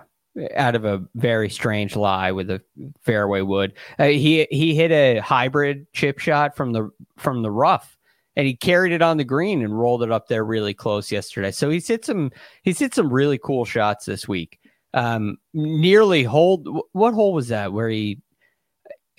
out 0.54 0.74
of 0.74 0.84
a 0.84 1.04
very 1.14 1.48
strange 1.48 1.96
lie 1.96 2.32
with 2.32 2.50
a 2.50 2.60
fairway 3.02 3.42
wood. 3.42 3.74
Uh, 3.98 4.06
he 4.06 4.46
he 4.50 4.74
hit 4.74 4.90
a 4.90 5.18
hybrid 5.18 5.92
chip 5.92 6.18
shot 6.18 6.56
from 6.56 6.72
the 6.72 6.90
from 7.16 7.42
the 7.42 7.50
rough 7.50 7.95
and 8.36 8.46
he 8.46 8.54
carried 8.54 8.92
it 8.92 9.02
on 9.02 9.16
the 9.16 9.24
green 9.24 9.62
and 9.62 9.78
rolled 9.78 10.02
it 10.02 10.12
up 10.12 10.28
there 10.28 10.44
really 10.44 10.74
close 10.74 11.10
yesterday. 11.10 11.50
So 11.50 11.70
he's 11.70 11.88
hit 11.88 12.04
some 12.04 12.30
he's 12.62 12.78
hit 12.78 12.94
some 12.94 13.12
really 13.12 13.38
cool 13.38 13.64
shots 13.64 14.04
this 14.04 14.28
week. 14.28 14.60
Um, 14.94 15.38
nearly 15.52 16.22
hold 16.22 16.68
what 16.92 17.14
hole 17.14 17.32
was 17.32 17.48
that 17.48 17.72
where 17.72 17.88
he 17.88 18.20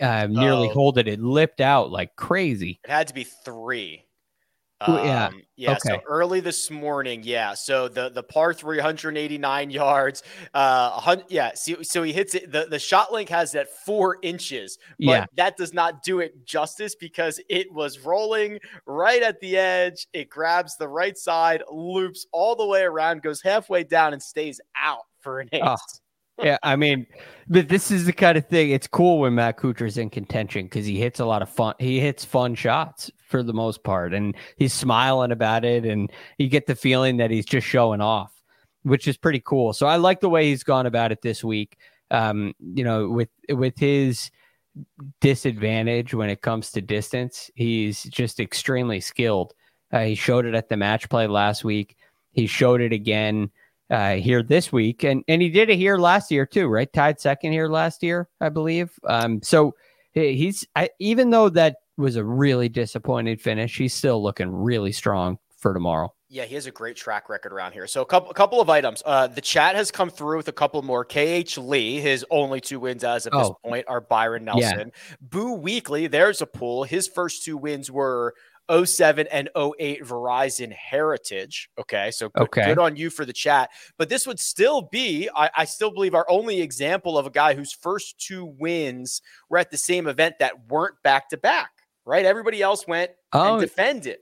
uh, 0.02 0.28
nearly 0.28 0.70
oh. 0.70 0.74
holded 0.74 1.08
it 1.08 1.20
lipped 1.20 1.62
out 1.62 1.92
like 1.92 2.16
crazy. 2.16 2.80
It 2.84 2.90
had 2.90 3.08
to 3.08 3.14
be 3.14 3.24
three. 3.24 4.07
Um, 4.82 4.98
yeah. 4.98 5.30
Yeah. 5.56 5.72
Okay. 5.72 5.80
So 5.86 6.00
early 6.08 6.40
this 6.40 6.70
morning. 6.70 7.22
Yeah. 7.24 7.56
So 7.56 7.88
the, 7.88 8.10
the 8.10 8.22
par 8.22 8.54
389 8.54 9.72
yards. 9.72 10.24
Uh, 10.54 11.18
yeah. 11.30 11.52
So, 11.56 11.82
so 11.82 12.04
he 12.04 12.14
hits 12.14 12.36
it. 12.36 12.52
The, 12.52 12.68
the 12.70 12.78
shot 12.78 13.12
link 13.12 13.30
has 13.30 13.54
that 13.54 13.70
four 13.70 14.18
inches, 14.22 14.78
but 15.00 15.06
yeah. 15.06 15.26
that 15.36 15.58
does 15.58 15.74
not 15.74 16.04
do 16.04 16.20
it 16.20 16.46
justice 16.46 16.96
because 16.96 17.40
it 17.50 17.72
was 17.74 18.00
rolling 18.00 18.60
right 18.86 19.24
at 19.24 19.40
the 19.40 19.58
edge. 19.58 20.08
It 20.14 20.30
grabs 20.30 20.78
the 20.78 20.88
right 20.88 21.18
side, 21.18 21.64
loops 21.72 22.28
all 22.32 22.56
the 22.56 22.66
way 22.66 22.84
around, 22.84 23.24
goes 23.24 23.42
halfway 23.42 23.84
down, 23.84 24.14
and 24.14 24.22
stays 24.22 24.62
out 24.76 25.04
for 25.20 25.40
an 25.40 25.50
ace. 25.54 25.62
Oh 25.64 25.78
yeah, 26.42 26.58
I 26.62 26.76
mean, 26.76 27.08
but 27.48 27.70
this 27.70 27.90
is 27.90 28.06
the 28.06 28.14
kind 28.14 28.38
of 28.38 28.48
thing. 28.48 28.70
It's 28.70 28.88
cool 28.88 29.20
when 29.20 29.36
Matt 29.36 29.58
Kuchar's 29.58 29.98
in 29.98 30.10
contention 30.10 30.66
because 30.66 30.86
he 30.86 31.00
hits 31.00 31.20
a 31.20 31.26
lot 31.26 31.42
of 31.42 31.50
fun. 31.50 31.74
He 31.80 32.00
hits 32.00 32.24
fun 32.24 32.56
shots 32.56 33.10
for 33.28 33.42
the 33.42 33.54
most 33.54 33.84
part, 33.84 34.14
and 34.14 34.36
he's 34.58 34.74
smiling 34.74 35.32
about 35.32 35.66
it, 35.66 35.86
and 35.86 36.12
you 36.38 36.48
get 36.48 36.68
the 36.68 36.76
feeling 36.76 37.18
that 37.18 37.32
he's 37.32 37.46
just 37.46 37.66
showing 37.66 38.02
off, 38.02 38.32
which 38.84 39.08
is 39.08 39.18
pretty 39.18 39.42
cool. 39.44 39.74
So 39.74 39.88
I 39.88 39.96
like 39.96 40.20
the 40.20 40.30
way 40.30 40.50
he's 40.50 40.64
gone 40.64 40.86
about 40.86 41.12
it 41.12 41.22
this 41.22 41.44
week. 41.44 41.78
Um, 42.12 42.54
you 42.60 42.84
know, 42.84 43.10
with 43.10 43.30
with 43.50 43.78
his 43.78 44.30
disadvantage 45.22 46.14
when 46.14 46.30
it 46.30 46.42
comes 46.42 46.72
to 46.72 46.82
distance, 46.82 47.50
he's 47.56 48.04
just 48.04 48.40
extremely 48.40 49.00
skilled. 49.00 49.54
Uh, 49.92 50.04
he 50.04 50.16
showed 50.16 50.46
it 50.46 50.54
at 50.54 50.70
the 50.70 50.78
match 50.78 51.10
play 51.10 51.28
last 51.28 51.64
week. 51.64 51.98
He 52.32 52.46
showed 52.46 52.82
it 52.82 52.94
again 52.94 53.50
uh, 53.90 54.16
here 54.16 54.44
this 54.44 54.72
week, 54.72 55.04
and 55.04 55.24
and 55.28 55.42
he 55.42 55.50
did 55.50 55.70
it 55.70 55.78
here 55.78 55.98
last 55.98 56.32
year 56.32 56.46
too, 56.46 56.68
right? 56.68 56.92
Tied 56.92 57.20
second 57.20 57.52
here 57.52 57.68
last 57.68 58.04
year, 58.04 58.28
I 58.42 58.50
believe. 58.50 58.92
Um, 59.08 59.42
so 59.42 59.76
he's 60.14 60.66
I, 60.76 60.90
even 61.00 61.30
though 61.30 61.50
that 61.50 61.78
was 61.98 62.16
a 62.16 62.24
really 62.24 62.70
disappointed 62.70 63.42
finish, 63.42 63.78
he's 63.78 63.94
still 63.94 64.22
looking 64.22 64.52
really 64.52 64.92
strong 64.92 65.38
for 65.58 65.74
tomorrow. 65.74 66.14
Yeah, 66.30 66.44
he 66.44 66.56
has 66.56 66.66
a 66.66 66.72
great 66.72 66.98
track 66.98 67.30
record 67.30 67.54
around 67.54 67.72
here. 67.72 67.88
So 67.88 68.02
a 68.02 68.06
couple, 68.06 68.30
a 68.30 68.34
couple 68.34 68.60
of 68.60 68.70
items. 68.70 69.02
Uh, 69.06 69.28
the 69.28 69.40
chat 69.40 69.76
has 69.76 69.92
come 69.92 70.10
through 70.10 70.36
with 70.36 70.50
a 70.50 70.54
couple 70.54 70.82
more. 70.82 71.06
KH 71.06 71.58
Lee, 71.58 72.02
his 72.02 72.26
only 72.30 72.60
two 72.60 72.82
wins 72.82 73.06
as 73.06 73.26
of 73.26 73.34
oh. 73.34 73.40
this 73.40 73.52
point 73.64 73.86
are 73.88 74.02
Byron 74.02 74.44
Nelson. 74.44 74.92
Yeah. 74.94 75.16
Boo 75.22 75.58
Weekley, 75.58 76.12
there's 76.12 76.42
a 76.42 76.46
pool. 76.46 76.84
His 76.84 77.08
first 77.08 77.46
two 77.46 77.56
wins 77.56 77.90
were 77.90 78.34
07 78.72 79.28
and 79.32 79.50
08 79.56 80.04
Verizon 80.04 80.72
Heritage. 80.72 81.70
Okay. 81.80 82.12
So 82.12 82.30
good, 82.30 82.44
okay. 82.44 82.66
good 82.66 82.80
on 82.80 82.96
you 82.96 83.10
for 83.10 83.26
the 83.26 83.34
chat. 83.34 83.70
But 83.98 84.10
this 84.10 84.28
would 84.28 84.40
still 84.40 84.84
be, 84.84 85.30
I, 85.36 85.50
I, 85.56 85.66
still 85.66 85.92
believe, 85.92 86.16
our 86.16 86.26
only 86.30 86.62
example 86.62 87.18
of 87.18 87.26
a 87.26 87.30
guy 87.30 87.54
whose 87.54 87.72
first 87.72 88.20
two 88.20 88.46
wins 88.60 89.22
were 89.50 89.58
at 89.58 89.72
the 89.72 89.78
same 89.78 90.08
event 90.08 90.36
that 90.40 90.68
weren't 90.70 91.02
back 91.04 91.30
to 91.30 91.38
back, 91.38 91.72
right? 92.06 92.26
Everybody 92.26 92.62
else 92.62 92.88
went 92.88 93.12
oh, 93.34 93.54
and 93.54 93.62
defended. 93.62 94.18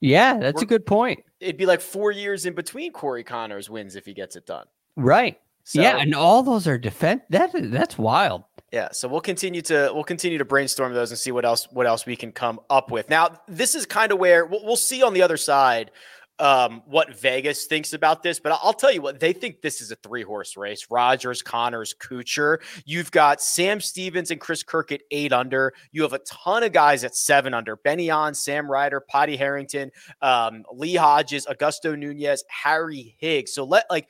Yeah, 0.00 0.38
that's 0.38 0.56
we're, 0.56 0.64
a 0.64 0.66
good 0.66 0.86
point. 0.86 1.24
It'd 1.40 1.56
be 1.56 1.66
like 1.66 1.80
four 1.80 2.12
years 2.12 2.46
in 2.46 2.54
between 2.54 2.92
Corey 2.92 3.24
Conners 3.24 3.68
wins 3.68 3.96
if 3.96 4.06
he 4.06 4.14
gets 4.14 4.36
it 4.36 4.46
done. 4.46 4.66
Right. 4.96 5.38
So, 5.64 5.82
yeah, 5.82 5.98
and 5.98 6.14
all 6.14 6.42
those 6.42 6.66
are 6.66 6.78
defense. 6.78 7.22
That 7.28 7.50
that's 7.54 7.98
wild. 7.98 8.44
Yeah, 8.72 8.88
so 8.92 9.08
we'll 9.08 9.22
continue 9.22 9.62
to 9.62 9.90
we'll 9.94 10.04
continue 10.04 10.36
to 10.38 10.44
brainstorm 10.44 10.92
those 10.92 11.10
and 11.10 11.18
see 11.18 11.32
what 11.32 11.46
else 11.46 11.66
what 11.70 11.86
else 11.86 12.04
we 12.04 12.16
can 12.16 12.32
come 12.32 12.60
up 12.68 12.90
with. 12.90 13.08
Now, 13.08 13.40
this 13.48 13.74
is 13.74 13.86
kind 13.86 14.12
of 14.12 14.18
where 14.18 14.44
we'll, 14.44 14.64
we'll 14.64 14.76
see 14.76 15.02
on 15.02 15.14
the 15.14 15.22
other 15.22 15.38
side 15.38 15.90
um, 16.38 16.82
what 16.86 17.18
Vegas 17.18 17.64
thinks 17.64 17.92
about 17.94 18.22
this, 18.22 18.38
but 18.38 18.52
I'll 18.62 18.74
tell 18.74 18.92
you 18.92 19.02
what 19.02 19.18
they 19.18 19.32
think. 19.32 19.60
This 19.60 19.80
is 19.80 19.90
a 19.90 19.96
three 19.96 20.22
horse 20.22 20.56
race: 20.56 20.86
Rodgers, 20.90 21.42
Conners, 21.42 21.94
Kuchar. 21.94 22.58
You've 22.84 23.10
got 23.10 23.40
Sam 23.40 23.80
Stevens 23.80 24.30
and 24.30 24.40
Chris 24.40 24.62
Kirk 24.62 24.92
at 24.92 25.00
eight 25.10 25.32
under. 25.32 25.72
You 25.90 26.02
have 26.02 26.12
a 26.12 26.20
ton 26.20 26.62
of 26.62 26.72
guys 26.72 27.04
at 27.04 27.16
seven 27.16 27.54
under: 27.54 27.76
Ben 27.76 28.00
An, 28.00 28.34
Sam 28.34 28.70
Ryder, 28.70 29.00
Padraig 29.00 29.38
Harrington, 29.38 29.90
um, 30.20 30.64
Lee 30.72 30.94
Hodges, 30.94 31.46
Augusto 31.46 31.98
Nunez, 31.98 32.44
Harry 32.48 33.16
Higgs. 33.18 33.54
So 33.54 33.64
let 33.64 33.86
like 33.90 34.08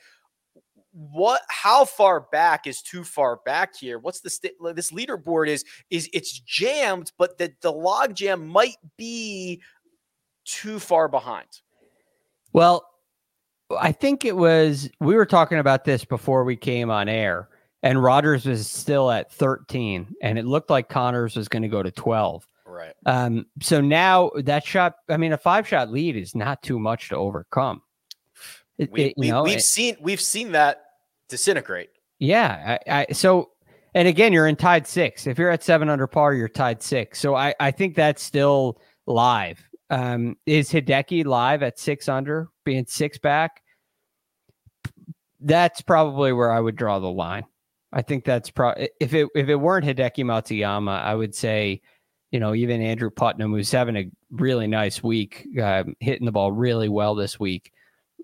what 0.99 1.43
how 1.49 1.85
far 1.85 2.26
back 2.33 2.67
is 2.67 2.83
too 2.83 3.05
far 3.05 3.37
back 3.45 3.76
here? 3.76 4.00
What's 4.00 4.21
the 4.21 4.31
st- 4.31 4.55
this 4.75 4.90
leaderboard 4.90 5.47
is 5.47 5.64
is 5.90 6.11
it's 6.12 6.40
jammed 6.40 7.12
but 7.17 7.38
the 7.38 7.52
the 7.61 7.71
log 7.71 8.17
jam 8.17 8.49
might 8.49 8.76
be 8.97 9.62
too 10.45 10.81
far 10.81 11.09
behind. 11.09 11.47
Well 12.52 12.85
i 13.78 13.93
think 13.93 14.25
it 14.25 14.35
was 14.35 14.88
we 14.99 15.14
were 15.14 15.26
talking 15.26 15.59
about 15.59 15.85
this 15.85 16.02
before 16.05 16.43
we 16.43 16.57
came 16.57 16.90
on 16.90 17.09
air 17.09 17.50
and 17.83 18.02
Rodgers 18.02 18.47
was 18.47 18.67
still 18.67 19.11
at 19.11 19.31
13 19.31 20.17
and 20.23 20.38
it 20.38 20.47
looked 20.47 20.71
like 20.71 20.88
conners 20.88 21.37
was 21.37 21.49
going 21.49 21.62
to 21.62 21.69
go 21.69 21.83
to 21.83 21.90
12 21.90 22.49
right. 22.64 22.95
Um 23.05 23.45
so 23.61 23.83
now 23.83 24.31
that 24.37 24.64
shot 24.64 24.95
i 25.11 25.19
mean 25.19 25.33
a 25.33 25.38
five 25.38 25.69
shot 25.69 25.90
lead 25.90 26.17
is 26.17 26.35
not 26.35 26.62
too 26.62 26.78
much 26.78 27.11
to 27.11 27.17
overcome. 27.17 27.83
It, 28.78 28.90
we, 28.93 29.28
have 29.28 29.45
we, 29.45 29.59
seen 29.59 29.97
we've 30.00 30.21
seen 30.21 30.52
that 30.52 30.88
disintegrate. 31.29 31.91
Yeah. 32.19 32.79
I, 32.87 33.07
I, 33.09 33.13
so, 33.13 33.51
and 33.95 34.09
again, 34.09 34.33
you're 34.33 34.47
in 34.47 34.57
tied 34.57 34.87
six. 34.87 35.27
If 35.27 35.39
you're 35.39 35.51
at 35.51 35.63
seven 35.63 35.89
under 35.89 36.07
par, 36.07 36.35
you're 36.35 36.49
tied 36.49 36.83
six. 36.83 37.19
So 37.19 37.35
I, 37.35 37.55
I 37.61 37.71
think 37.71 37.95
that's 37.95 38.23
still 38.23 38.81
live. 39.07 39.63
Um, 39.91 40.37
is 40.45 40.71
Hideki 40.71 41.25
live 41.25 41.63
at 41.63 41.79
six 41.79 42.09
under, 42.09 42.49
being 42.65 42.85
six 42.87 43.19
back? 43.19 43.63
That's 45.41 45.81
probably 45.81 46.33
where 46.33 46.51
I 46.51 46.61
would 46.61 46.77
draw 46.77 46.99
the 46.99 47.11
line. 47.11 47.45
I 47.93 48.03
think 48.03 48.25
that's 48.25 48.51
pro. 48.51 48.75
If 49.01 49.15
it 49.15 49.29
if 49.35 49.49
it 49.49 49.55
weren't 49.55 49.87
Hideki 49.87 50.25
Matsuyama, 50.25 51.01
I 51.01 51.15
would 51.15 51.35
say, 51.35 51.81
you 52.31 52.41
know, 52.41 52.55
even 52.55 52.83
Andrew 52.83 53.09
Putnam, 53.09 53.53
who's 53.53 53.71
having 53.71 53.97
a 53.97 54.11
really 54.31 54.67
nice 54.67 55.03
week, 55.03 55.47
uh, 55.63 55.85
hitting 56.01 56.27
the 56.27 56.33
ball 56.33 56.53
really 56.53 56.91
well 56.91 57.15
this 57.15 57.41
week. 57.41 57.73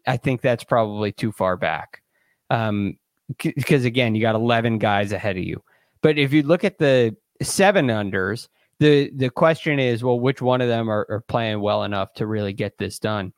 I 0.07 0.19
think 0.19 0.43
that's 0.43 0.65
probably 0.65 1.13
too 1.13 1.33
far 1.33 1.57
back. 1.57 2.03
Um, 2.51 2.99
because 3.39 3.85
again, 3.85 4.15
you 4.15 4.21
got 4.21 4.35
11 4.35 4.79
guys 4.79 5.13
ahead 5.13 5.37
of 5.37 5.45
you. 5.45 5.63
But 6.03 6.19
if 6.19 6.33
you 6.33 6.43
look 6.43 6.65
at 6.65 6.79
the 6.79 7.17
seven 7.43 7.87
unders, 7.87 8.49
the 8.81 9.11
the 9.15 9.31
question 9.31 9.79
is, 9.79 10.05
well, 10.05 10.21
which 10.21 10.43
one 10.43 10.61
of 10.61 10.69
them 10.69 10.91
are, 10.91 11.07
are 11.09 11.25
playing 11.29 11.61
well 11.61 11.85
enough 11.85 12.13
to 12.15 12.27
really 12.27 12.53
get 12.53 12.77
this 12.77 12.99
done? 12.99 13.33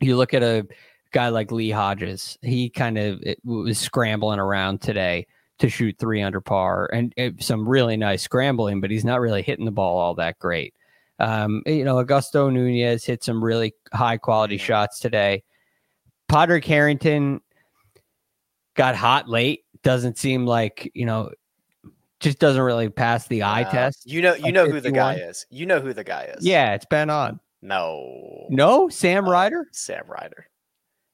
You 0.00 0.16
look 0.16 0.32
at 0.32 0.42
a 0.42 0.66
guy 1.12 1.28
like 1.28 1.52
Lee 1.52 1.70
Hodges. 1.70 2.38
He 2.42 2.70
kind 2.70 2.96
of 2.96 3.22
was 3.44 3.78
scrambling 3.78 4.38
around 4.38 4.80
today 4.80 5.26
to 5.58 5.68
shoot 5.68 5.96
three 5.98 6.22
under 6.22 6.40
par 6.40 6.88
and 6.92 7.12
some 7.40 7.68
really 7.68 7.96
nice 7.96 8.22
scrambling, 8.22 8.80
but 8.80 8.90
he's 8.90 9.04
not 9.04 9.20
really 9.20 9.42
hitting 9.42 9.64
the 9.64 9.70
ball 9.72 9.98
all 9.98 10.14
that 10.14 10.38
great. 10.38 10.74
Um, 11.18 11.62
you 11.66 11.84
know, 11.84 11.96
Augusto 11.96 12.52
Nunez 12.52 13.04
hit 13.04 13.24
some 13.24 13.42
really 13.42 13.74
high 13.92 14.18
quality 14.18 14.56
shots 14.56 15.00
today. 15.00 15.42
Padraig 16.28 16.64
Harrington 16.64 17.40
got 18.78 18.94
hot 18.94 19.28
late. 19.28 19.64
Doesn't 19.82 20.16
seem 20.16 20.46
like, 20.46 20.90
you 20.94 21.04
know, 21.04 21.30
just 22.20 22.38
doesn't 22.38 22.62
really 22.62 22.88
pass 22.88 23.26
the 23.26 23.42
eye 23.42 23.62
uh, 23.62 23.70
test. 23.70 24.10
You 24.10 24.22
know, 24.22 24.34
you 24.34 24.52
know 24.52 24.70
who 24.70 24.80
the 24.80 24.90
guy 24.90 25.14
is. 25.16 25.44
You 25.50 25.66
know 25.66 25.80
who 25.80 25.92
the 25.92 26.04
guy 26.04 26.24
is. 26.24 26.46
Yeah, 26.46 26.74
it's 26.74 26.86
Ben 26.86 27.10
An. 27.10 27.38
No. 27.60 28.46
No, 28.48 28.88
Sam 28.88 29.28
Ryder? 29.28 29.66
Sam 29.72 30.04
Ryder. 30.08 30.46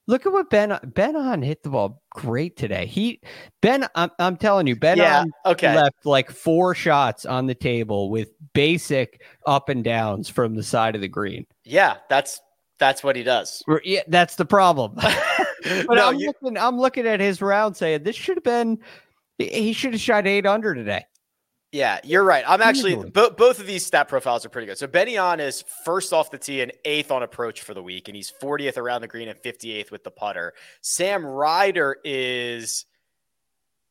Look 0.07 0.27
at 0.27 0.31
what 0.31 0.51
Ben 0.51 0.77
Ben 0.83 1.15
An 1.15 1.41
hit 1.41 1.63
the 1.63 1.69
ball 1.69 2.03
great 2.11 2.55
today. 2.55 2.85
He 2.85 3.21
Ben, 3.61 3.87
I'm, 3.95 4.11
I'm 4.19 4.37
telling 4.37 4.67
you, 4.67 4.75
Ben 4.75 4.97
yeah, 4.97 5.25
okay. 5.47 5.75
left 5.75 6.05
like 6.05 6.29
four 6.29 6.75
shots 6.75 7.25
on 7.25 7.47
the 7.47 7.55
table 7.55 8.11
with 8.11 8.29
basic 8.53 9.23
up 9.47 9.69
and 9.69 9.83
downs 9.83 10.29
from 10.29 10.53
the 10.53 10.61
side 10.61 10.93
of 10.93 11.01
the 11.01 11.07
green. 11.07 11.47
Yeah, 11.63 11.97
that's 12.07 12.39
that's 12.77 13.03
what 13.03 13.15
he 13.15 13.23
does. 13.23 13.63
Yeah, 13.83 14.01
that's 14.07 14.35
the 14.35 14.45
problem. 14.45 14.95
but 15.87 15.95
no, 15.95 16.09
I'm 16.09 16.15
you... 16.15 16.27
looking 16.27 16.57
I'm 16.57 16.77
looking 16.77 17.07
at 17.07 17.19
his 17.19 17.41
round 17.41 17.75
saying 17.75 18.03
this 18.03 18.15
should 18.15 18.37
have 18.37 18.43
been 18.43 18.79
he 19.37 19.73
should 19.73 19.93
have 19.93 20.01
shot 20.01 20.27
eight 20.27 20.45
under 20.45 20.73
today. 20.73 21.05
Yeah, 21.71 21.99
you're 22.05 22.23
right. 22.23 22.45
I'm 22.47 22.61
actually 22.61 22.95
bo- 22.95 23.31
both 23.31 23.59
of 23.59 23.67
these 23.67 23.85
stat 23.85 24.07
profiles 24.07 24.45
are 24.45 24.49
pretty 24.49 24.65
good. 24.65 24.77
So 24.77 24.87
Ben 24.87 25.09
An 25.09 25.41
is 25.41 25.65
first 25.83 26.13
off 26.13 26.31
the 26.31 26.37
tee 26.37 26.61
and 26.61 26.71
eighth 26.85 27.11
on 27.11 27.21
approach 27.21 27.63
for 27.63 27.73
the 27.73 27.83
week, 27.83 28.07
and 28.07 28.15
he's 28.15 28.31
40th 28.41 28.77
around 28.77 29.01
the 29.01 29.09
green 29.09 29.27
and 29.27 29.37
58th 29.37 29.91
with 29.91 30.05
the 30.05 30.11
putter. 30.11 30.53
Sam 30.79 31.25
Ryder 31.25 31.97
is 32.05 32.85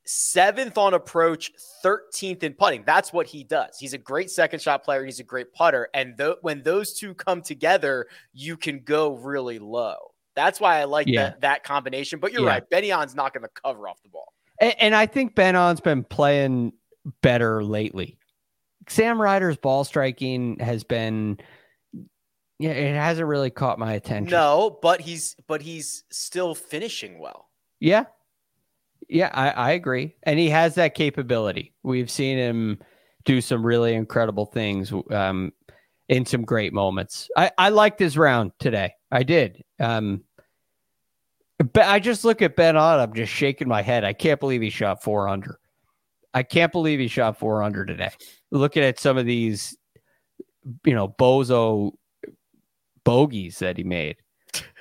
seventh 0.06 0.78
on 0.78 0.94
approach, 0.94 1.52
13th 1.84 2.42
in 2.42 2.54
putting. 2.54 2.84
That's 2.84 3.12
what 3.12 3.26
he 3.26 3.44
does. 3.44 3.76
He's 3.78 3.92
a 3.92 3.98
great 3.98 4.30
second 4.30 4.62
shot 4.62 4.82
player. 4.82 5.04
He's 5.04 5.20
a 5.20 5.24
great 5.24 5.52
putter, 5.52 5.88
and 5.92 6.16
th- 6.16 6.36
when 6.40 6.62
those 6.62 6.94
two 6.94 7.12
come 7.12 7.42
together, 7.42 8.06
you 8.32 8.56
can 8.56 8.80
go 8.80 9.14
really 9.14 9.58
low. 9.58 10.13
That's 10.34 10.60
why 10.60 10.80
I 10.80 10.84
like 10.84 11.06
yeah. 11.06 11.22
that 11.22 11.40
that 11.42 11.64
combination. 11.64 12.18
But 12.18 12.32
you're 12.32 12.42
yeah. 12.42 12.48
right, 12.48 12.70
Ben 12.70 12.84
An's 12.84 13.14
not 13.14 13.32
going 13.32 13.42
to 13.42 13.62
cover 13.62 13.88
off 13.88 14.02
the 14.02 14.08
ball. 14.08 14.32
And, 14.60 14.74
and 14.80 14.94
I 14.94 15.06
think 15.06 15.34
Ben 15.34 15.56
An's 15.56 15.80
been 15.80 16.04
playing 16.04 16.72
better 17.22 17.62
lately. 17.62 18.18
Sam 18.88 19.20
Ryder's 19.20 19.56
ball 19.56 19.84
striking 19.84 20.58
has 20.58 20.84
been 20.84 21.38
yeah, 22.58 22.70
it 22.70 22.94
hasn't 22.94 23.26
really 23.26 23.50
caught 23.50 23.78
my 23.78 23.94
attention. 23.94 24.30
No, 24.30 24.78
but 24.80 25.00
he's 25.00 25.36
but 25.46 25.62
he's 25.62 26.04
still 26.10 26.54
finishing 26.54 27.18
well. 27.18 27.48
Yeah. 27.80 28.04
Yeah, 29.08 29.30
I, 29.34 29.50
I 29.50 29.70
agree. 29.72 30.16
And 30.22 30.38
he 30.38 30.48
has 30.50 30.76
that 30.76 30.94
capability. 30.94 31.74
We've 31.82 32.10
seen 32.10 32.38
him 32.38 32.78
do 33.24 33.40
some 33.40 33.64
really 33.64 33.94
incredible 33.94 34.46
things 34.46 34.92
um, 35.10 35.52
in 36.08 36.26
some 36.26 36.42
great 36.42 36.72
moments. 36.72 37.28
I, 37.36 37.50
I 37.56 37.68
liked 37.70 37.98
his 37.98 38.18
round 38.18 38.52
today. 38.58 38.94
I 39.10 39.22
did. 39.22 39.62
Um, 39.80 40.24
but 41.58 41.84
I 41.84 41.98
just 41.98 42.24
look 42.24 42.42
at 42.42 42.56
Ben 42.56 42.76
An. 42.76 43.00
I'm 43.00 43.14
just 43.14 43.32
shaking 43.32 43.68
my 43.68 43.82
head. 43.82 44.04
I 44.04 44.12
can't 44.12 44.40
believe 44.40 44.60
he 44.60 44.70
shot 44.70 45.02
four 45.02 45.28
under. 45.28 45.58
I 46.34 46.42
can't 46.42 46.72
believe 46.72 46.98
he 46.98 47.08
shot 47.08 47.38
four 47.38 47.62
under 47.62 47.86
today. 47.86 48.10
Looking 48.50 48.82
at 48.82 48.98
some 48.98 49.16
of 49.16 49.24
these, 49.24 49.76
you 50.84 50.94
know, 50.94 51.08
bozo 51.08 51.92
bogeys 53.04 53.60
that 53.60 53.76
he 53.76 53.84
made. 53.84 54.16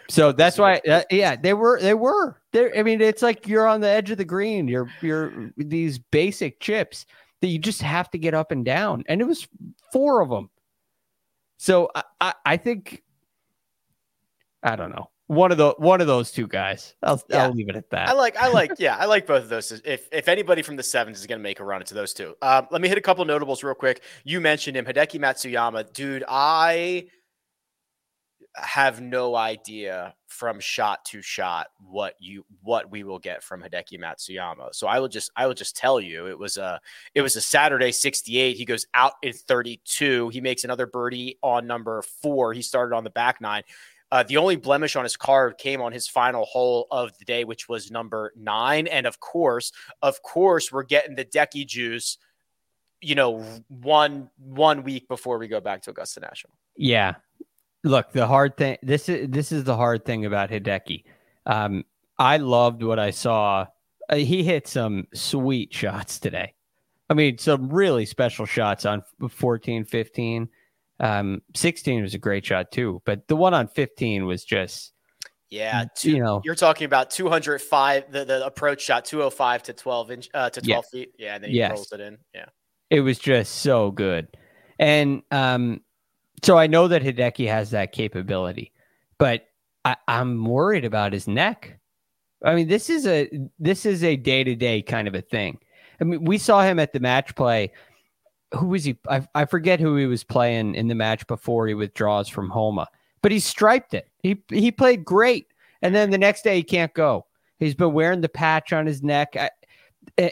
So 0.09 0.31
that's 0.31 0.57
why, 0.57 0.81
uh, 0.89 1.03
yeah, 1.09 1.35
they 1.35 1.53
were, 1.53 1.79
they 1.79 1.93
were 1.93 2.41
there. 2.51 2.77
I 2.77 2.83
mean, 2.83 2.99
it's 3.01 3.21
like 3.21 3.47
you're 3.47 3.67
on 3.67 3.81
the 3.81 3.87
edge 3.87 4.11
of 4.11 4.17
the 4.17 4.25
green. 4.25 4.67
You're, 4.67 4.89
you're 5.01 5.51
these 5.55 5.97
basic 5.99 6.59
chips 6.59 7.05
that 7.41 7.47
you 7.47 7.59
just 7.59 7.81
have 7.81 8.09
to 8.11 8.17
get 8.17 8.33
up 8.33 8.51
and 8.51 8.65
down, 8.65 9.03
and 9.07 9.21
it 9.21 9.25
was 9.25 9.47
four 9.91 10.21
of 10.21 10.29
them. 10.29 10.49
So 11.57 11.89
I, 11.95 12.03
I, 12.19 12.33
I 12.45 12.57
think, 12.57 13.03
I 14.61 14.75
don't 14.75 14.91
know 14.91 15.09
one 15.27 15.51
of 15.51 15.57
the 15.57 15.73
one 15.77 16.01
of 16.01 16.07
those 16.07 16.31
two 16.31 16.47
guys. 16.47 16.95
I'll, 17.01 17.21
yeah. 17.29 17.43
I'll 17.43 17.51
leave 17.51 17.69
it 17.69 17.75
at 17.75 17.89
that. 17.91 18.09
I 18.09 18.13
like 18.13 18.35
I 18.37 18.49
like 18.49 18.71
yeah 18.77 18.97
I 18.97 19.05
like 19.05 19.25
both 19.25 19.43
of 19.43 19.49
those. 19.49 19.71
If 19.85 20.07
if 20.11 20.27
anybody 20.27 20.61
from 20.61 20.75
the 20.75 20.83
sevens 20.83 21.19
is 21.19 21.27
going 21.27 21.39
to 21.39 21.43
make 21.43 21.59
a 21.59 21.63
run 21.63 21.81
into 21.81 21.93
those 21.93 22.13
two, 22.13 22.35
um, 22.41 22.67
let 22.71 22.81
me 22.81 22.87
hit 22.87 22.97
a 22.97 23.01
couple 23.01 23.23
notables 23.25 23.63
real 23.63 23.75
quick. 23.75 24.01
You 24.23 24.41
mentioned 24.41 24.77
him, 24.77 24.85
Hideki 24.85 25.19
Matsuyama, 25.19 25.91
dude. 25.93 26.23
I 26.27 27.07
have 28.55 29.01
no 29.01 29.35
idea 29.35 30.13
from 30.27 30.59
shot 30.59 31.05
to 31.05 31.21
shot 31.21 31.67
what 31.79 32.15
you 32.19 32.45
what 32.61 32.89
we 32.91 33.03
will 33.03 33.19
get 33.19 33.43
from 33.43 33.61
Hideki 33.61 33.99
Matsuyama. 33.99 34.73
So 34.73 34.87
I 34.87 34.99
will 34.99 35.07
just 35.07 35.31
I 35.35 35.47
will 35.47 35.53
just 35.53 35.75
tell 35.75 35.99
you 35.99 36.27
it 36.27 36.37
was 36.37 36.57
a 36.57 36.79
it 37.15 37.21
was 37.21 37.35
a 37.35 37.41
Saturday 37.41 37.91
68. 37.91 38.55
He 38.55 38.65
goes 38.65 38.85
out 38.93 39.13
in 39.21 39.33
32. 39.33 40.29
He 40.29 40.41
makes 40.41 40.63
another 40.63 40.85
birdie 40.85 41.37
on 41.41 41.67
number 41.67 42.01
4. 42.21 42.53
He 42.53 42.61
started 42.61 42.95
on 42.95 43.03
the 43.03 43.09
back 43.09 43.41
9. 43.41 43.63
Uh, 44.13 44.21
the 44.21 44.37
only 44.37 44.55
blemish 44.55 44.95
on 44.95 45.03
his 45.03 45.17
card 45.17 45.57
came 45.57 45.81
on 45.81 45.91
his 45.91 46.07
final 46.07 46.45
hole 46.45 46.85
of 46.91 47.17
the 47.17 47.25
day, 47.25 47.45
which 47.45 47.67
was 47.67 47.89
number 47.89 48.31
nine. 48.35 48.85
And 48.85 49.07
of 49.07 49.19
course, 49.19 49.71
of 50.03 50.21
course, 50.21 50.71
we're 50.71 50.83
getting 50.83 51.15
the 51.15 51.25
Decky 51.25 51.65
juice. 51.65 52.19
You 53.01 53.15
know, 53.15 53.43
one 53.69 54.29
one 54.37 54.83
week 54.83 55.07
before 55.07 55.39
we 55.39 55.47
go 55.47 55.59
back 55.59 55.81
to 55.83 55.89
Augusta 55.89 56.19
National. 56.19 56.53
Yeah, 56.77 57.15
look, 57.83 58.11
the 58.11 58.27
hard 58.27 58.57
thing. 58.57 58.77
This 58.81 59.09
is 59.09 59.29
this 59.29 59.51
is 59.51 59.63
the 59.63 59.75
hard 59.75 60.05
thing 60.05 60.25
about 60.25 60.49
Hideki. 60.49 61.03
Um, 61.45 61.85
I 62.17 62.37
loved 62.37 62.83
what 62.83 62.99
I 62.99 63.11
saw. 63.11 63.67
Uh, 64.09 64.15
he 64.15 64.43
hit 64.43 64.67
some 64.67 65.07
sweet 65.13 65.73
shots 65.73 66.19
today. 66.19 66.53
I 67.09 67.13
mean, 67.13 67.37
some 67.37 67.69
really 67.69 68.05
special 68.05 68.45
shots 68.45 68.85
on 68.85 69.03
14, 69.29 69.85
15. 69.85 70.49
Um, 70.99 71.41
16 71.55 72.01
was 72.01 72.13
a 72.13 72.17
great 72.17 72.45
shot 72.45 72.71
too, 72.71 73.01
but 73.05 73.27
the 73.27 73.35
one 73.35 73.53
on 73.53 73.67
15 73.67 74.25
was 74.25 74.45
just 74.45 74.93
yeah, 75.49 75.85
two, 75.95 76.11
you 76.11 76.23
know, 76.23 76.41
you're 76.43 76.55
talking 76.55 76.85
about 76.85 77.11
205 77.11 78.11
the, 78.11 78.25
the 78.25 78.43
approach 78.45 78.81
shot 78.81 79.05
205 79.05 79.63
to 79.63 79.73
12 79.73 80.11
inch 80.11 80.29
uh, 80.33 80.49
to 80.49 80.61
12 80.61 80.67
yes. 80.67 80.89
feet. 80.89 81.11
Yeah, 81.19 81.35
and 81.35 81.43
then 81.43 81.51
he 81.51 81.57
yes. 81.57 81.71
rolls 81.71 81.91
it 81.91 81.99
in. 81.99 82.17
Yeah. 82.33 82.45
It 82.89 83.01
was 83.01 83.19
just 83.19 83.55
so 83.57 83.91
good. 83.91 84.27
And 84.79 85.21
um 85.29 85.81
so 86.43 86.57
I 86.57 86.67
know 86.67 86.87
that 86.87 87.01
Hideki 87.01 87.47
has 87.47 87.71
that 87.71 87.91
capability, 87.91 88.71
but 89.17 89.47
I, 89.85 89.95
I'm 90.07 90.45
worried 90.45 90.85
about 90.85 91.13
his 91.13 91.27
neck. 91.27 91.79
I 92.43 92.55
mean, 92.55 92.67
this 92.67 92.89
is 92.89 93.07
a 93.07 93.29
this 93.59 93.85
is 93.85 94.03
a 94.03 94.15
day 94.15 94.43
to 94.43 94.55
day 94.55 94.81
kind 94.81 95.07
of 95.07 95.15
a 95.15 95.21
thing. 95.21 95.59
I 96.01 96.03
mean, 96.03 96.23
we 96.25 96.37
saw 96.37 96.61
him 96.61 96.79
at 96.79 96.93
the 96.93 96.99
match 96.99 97.35
play 97.35 97.71
who 98.53 98.67
was 98.67 98.83
he? 98.83 98.97
I, 99.09 99.27
I 99.35 99.45
forget 99.45 99.79
who 99.79 99.95
he 99.95 100.05
was 100.05 100.23
playing 100.23 100.75
in 100.75 100.87
the 100.87 100.95
match 100.95 101.25
before 101.27 101.67
he 101.67 101.73
withdraws 101.73 102.29
from 102.29 102.49
Homa, 102.49 102.87
but 103.21 103.31
he 103.31 103.39
striped 103.39 103.93
it. 103.93 104.09
He 104.21 104.41
he 104.49 104.71
played 104.71 105.03
great, 105.03 105.47
and 105.81 105.93
then 105.93 106.11
the 106.11 106.17
next 106.17 106.43
day 106.43 106.57
he 106.57 106.63
can't 106.63 106.93
go. 106.93 107.25
He's 107.59 107.75
been 107.75 107.93
wearing 107.93 108.21
the 108.21 108.29
patch 108.29 108.73
on 108.73 108.85
his 108.85 109.01
neck, 109.01 109.35
I, 109.35 109.49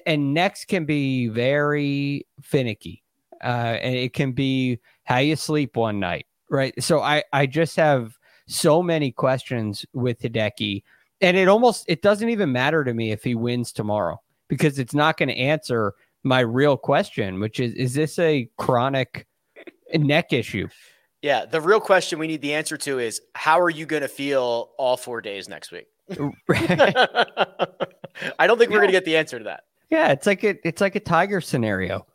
and 0.05 0.33
necks 0.33 0.65
can 0.65 0.85
be 0.85 1.27
very 1.27 2.27
finicky, 2.41 3.03
uh, 3.43 3.77
and 3.81 3.95
it 3.95 4.13
can 4.13 4.31
be 4.33 4.79
how 5.11 5.17
you 5.17 5.35
sleep 5.35 5.75
one 5.75 5.99
night, 5.99 6.25
right? 6.49 6.73
So 6.81 7.01
I 7.01 7.23
I 7.33 7.45
just 7.45 7.75
have 7.75 8.17
so 8.47 8.81
many 8.81 9.11
questions 9.11 9.85
with 9.93 10.21
Hideki, 10.21 10.83
and 11.19 11.35
it 11.35 11.49
almost 11.49 11.83
it 11.89 12.01
doesn't 12.01 12.29
even 12.29 12.51
matter 12.51 12.85
to 12.85 12.93
me 12.93 13.11
if 13.11 13.21
he 13.23 13.35
wins 13.35 13.73
tomorrow 13.73 14.21
because 14.47 14.79
it's 14.79 14.93
not 14.93 15.17
going 15.17 15.29
to 15.29 15.37
answer 15.37 15.93
my 16.23 16.39
real 16.39 16.77
question, 16.77 17.41
which 17.41 17.59
is 17.59 17.73
is 17.73 17.93
this 17.93 18.17
a 18.19 18.49
chronic 18.57 19.27
neck 19.93 20.31
issue? 20.31 20.69
Yeah, 21.21 21.45
the 21.45 21.59
real 21.59 21.81
question 21.81 22.17
we 22.17 22.27
need 22.27 22.41
the 22.41 22.53
answer 22.53 22.77
to 22.77 22.99
is 22.99 23.21
how 23.35 23.59
are 23.59 23.69
you 23.69 23.85
going 23.85 24.01
to 24.01 24.07
feel 24.07 24.71
all 24.79 24.97
4 24.97 25.21
days 25.21 25.49
next 25.49 25.71
week? 25.71 25.87
I 28.39 28.47
don't 28.47 28.57
think 28.57 28.71
we're 28.71 28.77
yeah. 28.77 28.79
going 28.79 28.87
to 28.87 28.91
get 28.93 29.05
the 29.05 29.17
answer 29.17 29.37
to 29.39 29.43
that. 29.43 29.65
Yeah, 29.91 30.13
it's 30.13 30.25
like 30.25 30.45
a 30.45 30.55
it's 30.65 30.79
like 30.79 30.95
a 30.95 31.01
tiger 31.01 31.41
scenario, 31.41 32.07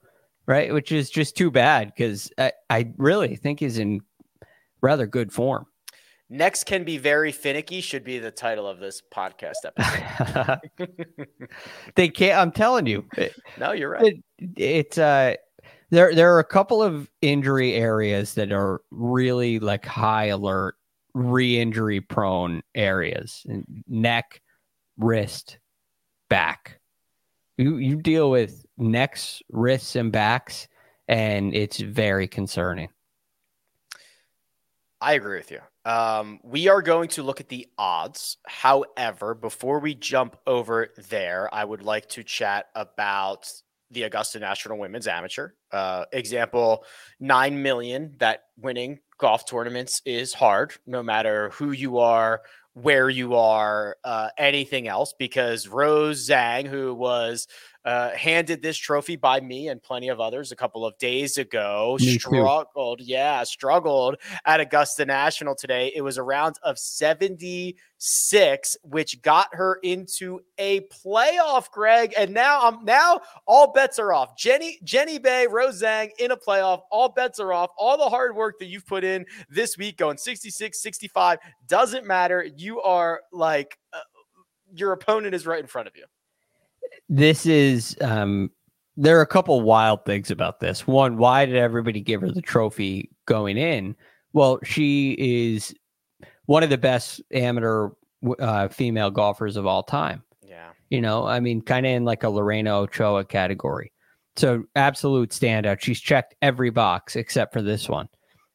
right? 0.47 0.73
Which 0.73 0.93
is 0.93 1.11
just 1.11 1.37
too 1.37 1.51
bad 1.51 1.93
because 1.95 2.31
I, 2.39 2.53
I 2.71 2.93
really 2.97 3.37
think 3.37 3.61
he's 3.61 3.79
in 3.79 4.01
rather 4.81 5.07
good 5.07 5.33
form. 5.33 5.67
Next 6.29 6.65
can 6.65 6.83
be 6.83 6.99
very 6.99 7.31
finicky 7.31 7.81
should 7.81 8.03
be 8.03 8.19
the 8.19 8.33
title 8.33 8.67
of 8.67 8.81
this 8.81 9.01
podcast 9.15 9.55
episode. 9.65 10.89
they 11.95 12.09
can't. 12.09 12.39
I'm 12.39 12.51
telling 12.51 12.87
you. 12.87 13.05
no, 13.59 13.73
you're 13.73 13.91
right. 13.91 14.17
It, 14.39 14.51
it's 14.57 14.99
uh, 14.99 15.37
there. 15.91 16.13
There 16.13 16.35
are 16.35 16.41
a 16.41 16.45
couple 16.45 16.83
of 16.83 17.09
injury 17.23 17.75
areas 17.75 18.35
that 18.35 18.51
are 18.51 18.81
really 18.91 19.61
like 19.61 19.87
high 19.87 20.27
alert, 20.27 20.75
re-injury 21.15 22.01
prone 22.01 22.61
areas: 22.75 23.47
neck, 23.87 24.43
wrist, 24.99 25.59
back. 26.29 26.81
You 27.57 27.79
you 27.79 27.97
deal 27.97 28.31
with 28.31 28.67
necks, 28.77 29.43
wrists, 29.51 29.97
and 29.97 30.13
backs, 30.13 30.69
and 31.09 31.55
it's 31.55 31.79
very 31.79 32.29
concerning. 32.29 32.89
I 35.01 35.15
agree 35.15 35.39
with 35.39 35.51
you. 35.51 35.61
Um, 35.85 36.41
we 36.43 36.69
are 36.69 36.83
going 36.83 37.09
to 37.11 37.23
look 37.23 37.41
at 37.41 37.49
the 37.49 37.69
odds. 37.79 38.39
However, 38.47 39.35
before 39.35 39.79
we 39.79 39.95
jump 39.95 40.37
over 40.47 40.89
there, 41.09 41.53
I 41.55 41.65
would 41.65 41.83
like 41.83 42.09
to 42.11 42.25
chat 42.25 42.67
about 42.75 43.49
the 43.91 44.03
Augusta 44.03 44.41
National 44.41 44.79
Women's 44.79 45.07
Amateur. 45.07 45.51
Uh, 45.71 46.07
example, 46.13 46.85
nine 47.21 47.63
million. 47.63 48.15
That 48.19 48.45
winning 48.57 48.99
golf 49.19 49.47
tournaments 49.47 50.03
is 50.05 50.35
hard, 50.35 50.75
no 50.87 51.03
matter 51.03 51.51
who 51.51 51.71
you 51.71 51.99
are, 51.99 52.43
where 52.77 53.09
you 53.09 53.35
are, 53.37 53.97
uh, 54.05 54.29
anything 54.37 54.87
else, 54.87 55.15
because 55.19 55.67
Rose 55.67 56.29
Zhang, 56.29 56.67
who 56.67 56.95
was 56.95 57.49
uh, 57.87 58.11
handed 58.11 58.61
this 58.63 58.77
trophy 58.77 59.15
by 59.15 59.41
me 59.41 59.69
and 59.69 59.81
plenty 59.81 60.09
of 60.09 60.19
others 60.19 60.51
a 60.51 60.57
couple 60.57 60.85
of 60.85 60.99
days 60.99 61.39
ago, 61.39 61.97
me 62.01 62.19
struggled, 62.19 62.99
too. 62.99 63.05
yeah, 63.05 63.45
struggled 63.45 64.17
at 64.45 64.59
Augusta 64.59 65.07
National 65.07 65.55
today. 65.55 65.93
It 65.95 66.01
was 66.03 66.17
a 66.17 66.23
round 66.25 66.57
of 66.65 66.81
76, 66.81 68.77
which 68.83 69.23
got 69.23 69.55
her 69.55 69.79
into 69.85 70.41
a 70.59 70.81
playoff, 70.81 71.71
Greg. 71.71 72.13
And 72.19 72.35
now 72.35 72.61
I'm 72.63 72.85
now 72.85 73.21
all 73.47 73.73
bets 73.73 74.01
are 74.01 74.13
off. 74.13 74.37
Jenny, 74.37 74.81
Jenny 74.83 75.21
Bae, 75.21 75.47
Rose 75.47 75.81
Zhang 75.81 76.09
in 76.19 76.33
a 76.33 76.37
playoff, 76.37 76.81
all 76.91 77.11
bets 77.11 77.39
are 77.39 77.53
off. 77.53 77.71
All 77.79 77.97
the 77.97 78.09
hard 78.09 78.35
work 78.35 78.59
that 78.59 78.67
you've 78.67 78.87
put 78.87 79.05
in 79.05 79.25
this 79.49 79.79
week 79.79 79.97
going 79.97 80.19
66, 80.19 80.83
65 80.83 81.39
doesn't 81.69 82.05
matter. 82.05 82.45
You 82.57 82.83
are 82.83 83.21
like 83.31 83.79
uh, 83.93 84.01
your 84.75 84.91
opponent 84.91 85.37
is 85.37 85.47
right 85.47 85.61
in 85.61 85.69
front 85.69 85.87
of 85.87 85.95
you. 85.95 86.07
This 87.09 87.47
is 87.47 87.97
um 88.01 88.51
there 88.97 89.19
are 89.19 89.23
a 89.23 89.27
couple 89.27 89.61
wild 89.61 90.05
things 90.05 90.31
about 90.31 90.61
this. 90.61 90.87
One, 90.87 91.19
why 91.19 91.45
did 91.45 91.57
everybody 91.57 92.01
give 92.01 92.23
her 92.23 92.31
the 92.31 92.41
trophy 92.41 93.11
going 93.27 93.59
in? 93.59 93.95
Well, 94.33 94.59
she 94.65 95.13
is 95.19 95.75
one 96.47 96.63
of 96.63 96.71
the 96.71 96.79
best 96.79 97.21
amateur 97.31 97.91
uh, 98.39 98.69
female 98.69 99.11
golfers 99.11 99.57
of 99.57 99.67
all 99.67 99.83
time. 99.83 100.23
Yeah. 100.43 100.71
You 100.89 101.03
know, 101.03 101.27
I 101.27 101.41
mean, 101.41 101.61
kind 101.61 101.85
of 101.85 101.93
in 101.93 102.05
like 102.07 102.23
a 102.23 102.31
Lorena 102.31 102.75
Ochoa 102.75 103.27
category. 103.27 103.93
So 104.37 104.65
absolute 104.77 105.31
standout. 105.31 105.81
She's 105.81 106.01
checked 106.01 106.35
every 106.41 106.71
box 106.71 107.17
except 107.17 107.53
for 107.53 107.61
this 107.61 107.89
one 107.89 108.09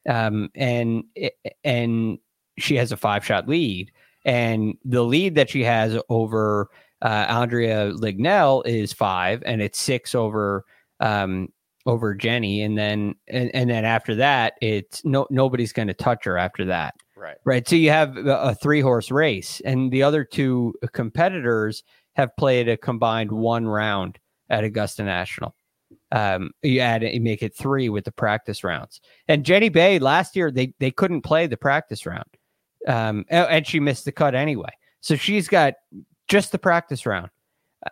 um, 0.08 0.50
and 0.56 1.04
and 1.64 2.18
she 2.58 2.76
has 2.76 2.92
a 2.92 2.98
five 2.98 3.26
shot 3.26 3.48
lead, 3.48 3.92
and 4.26 4.78
the 4.86 5.04
lead 5.04 5.36
that 5.36 5.50
she 5.50 5.64
has 5.64 5.98
over 6.10 6.70
uh, 7.02 7.26
Andrea 7.30 7.92
Lignell 7.94 8.66
is 8.66 8.94
five, 8.94 9.42
and 9.46 9.62
it's 9.62 9.80
six 9.80 10.16
over 10.16 10.66
um, 11.00 11.50
over 11.86 12.14
Jenny, 12.14 12.62
and 12.62 12.78
then 12.78 13.16
and, 13.28 13.50
and 13.54 13.70
then 13.70 13.86
after 13.86 14.16
that, 14.16 14.54
it's 14.62 15.04
no 15.06 15.28
nobody's 15.30 15.74
going 15.74 15.88
to 15.88 15.94
touch 15.94 16.26
her 16.26 16.38
after 16.38 16.66
that. 16.66 16.96
Right. 17.16 17.38
Right. 17.46 17.68
So 17.68 17.76
you 17.76 17.92
have 17.92 18.18
a 18.18 18.56
three 18.56 18.82
horse 18.82 19.12
race, 19.12 19.62
and 19.66 19.92
the 19.92 20.04
other 20.04 20.24
two 20.24 20.74
competitors 20.92 21.84
have 22.16 22.36
played 22.38 22.68
a 22.68 22.78
combined 22.78 23.32
one 23.32 23.68
round 23.68 24.20
at 24.50 24.64
Augusta 24.64 25.04
National 25.04 25.56
um, 26.12 26.52
you 26.62 26.80
add 26.80 27.04
it, 27.04 27.14
you 27.14 27.22
make 27.22 27.42
it 27.42 27.56
three 27.56 27.90
with 27.90 28.06
the 28.06 28.12
practice 28.12 28.64
rounds. 28.64 29.02
And 29.28 29.46
Jenny 29.46 29.70
Bae 29.70 29.98
last 29.98 30.36
year 30.36 30.52
they 30.52 30.74
they 30.80 30.92
couldn't 30.92 31.22
play 31.22 31.48
the 31.48 31.58
practice 31.58 32.06
round, 32.06 32.26
um, 32.88 33.26
and 33.30 33.66
she 33.66 33.80
missed 33.80 34.06
the 34.06 34.12
cut 34.12 34.36
anyway. 34.36 34.72
So 35.00 35.16
she's 35.16 35.48
got 35.48 35.76
just 36.32 36.52
the 36.54 36.60
practice 36.60 37.06
round. 37.06 37.30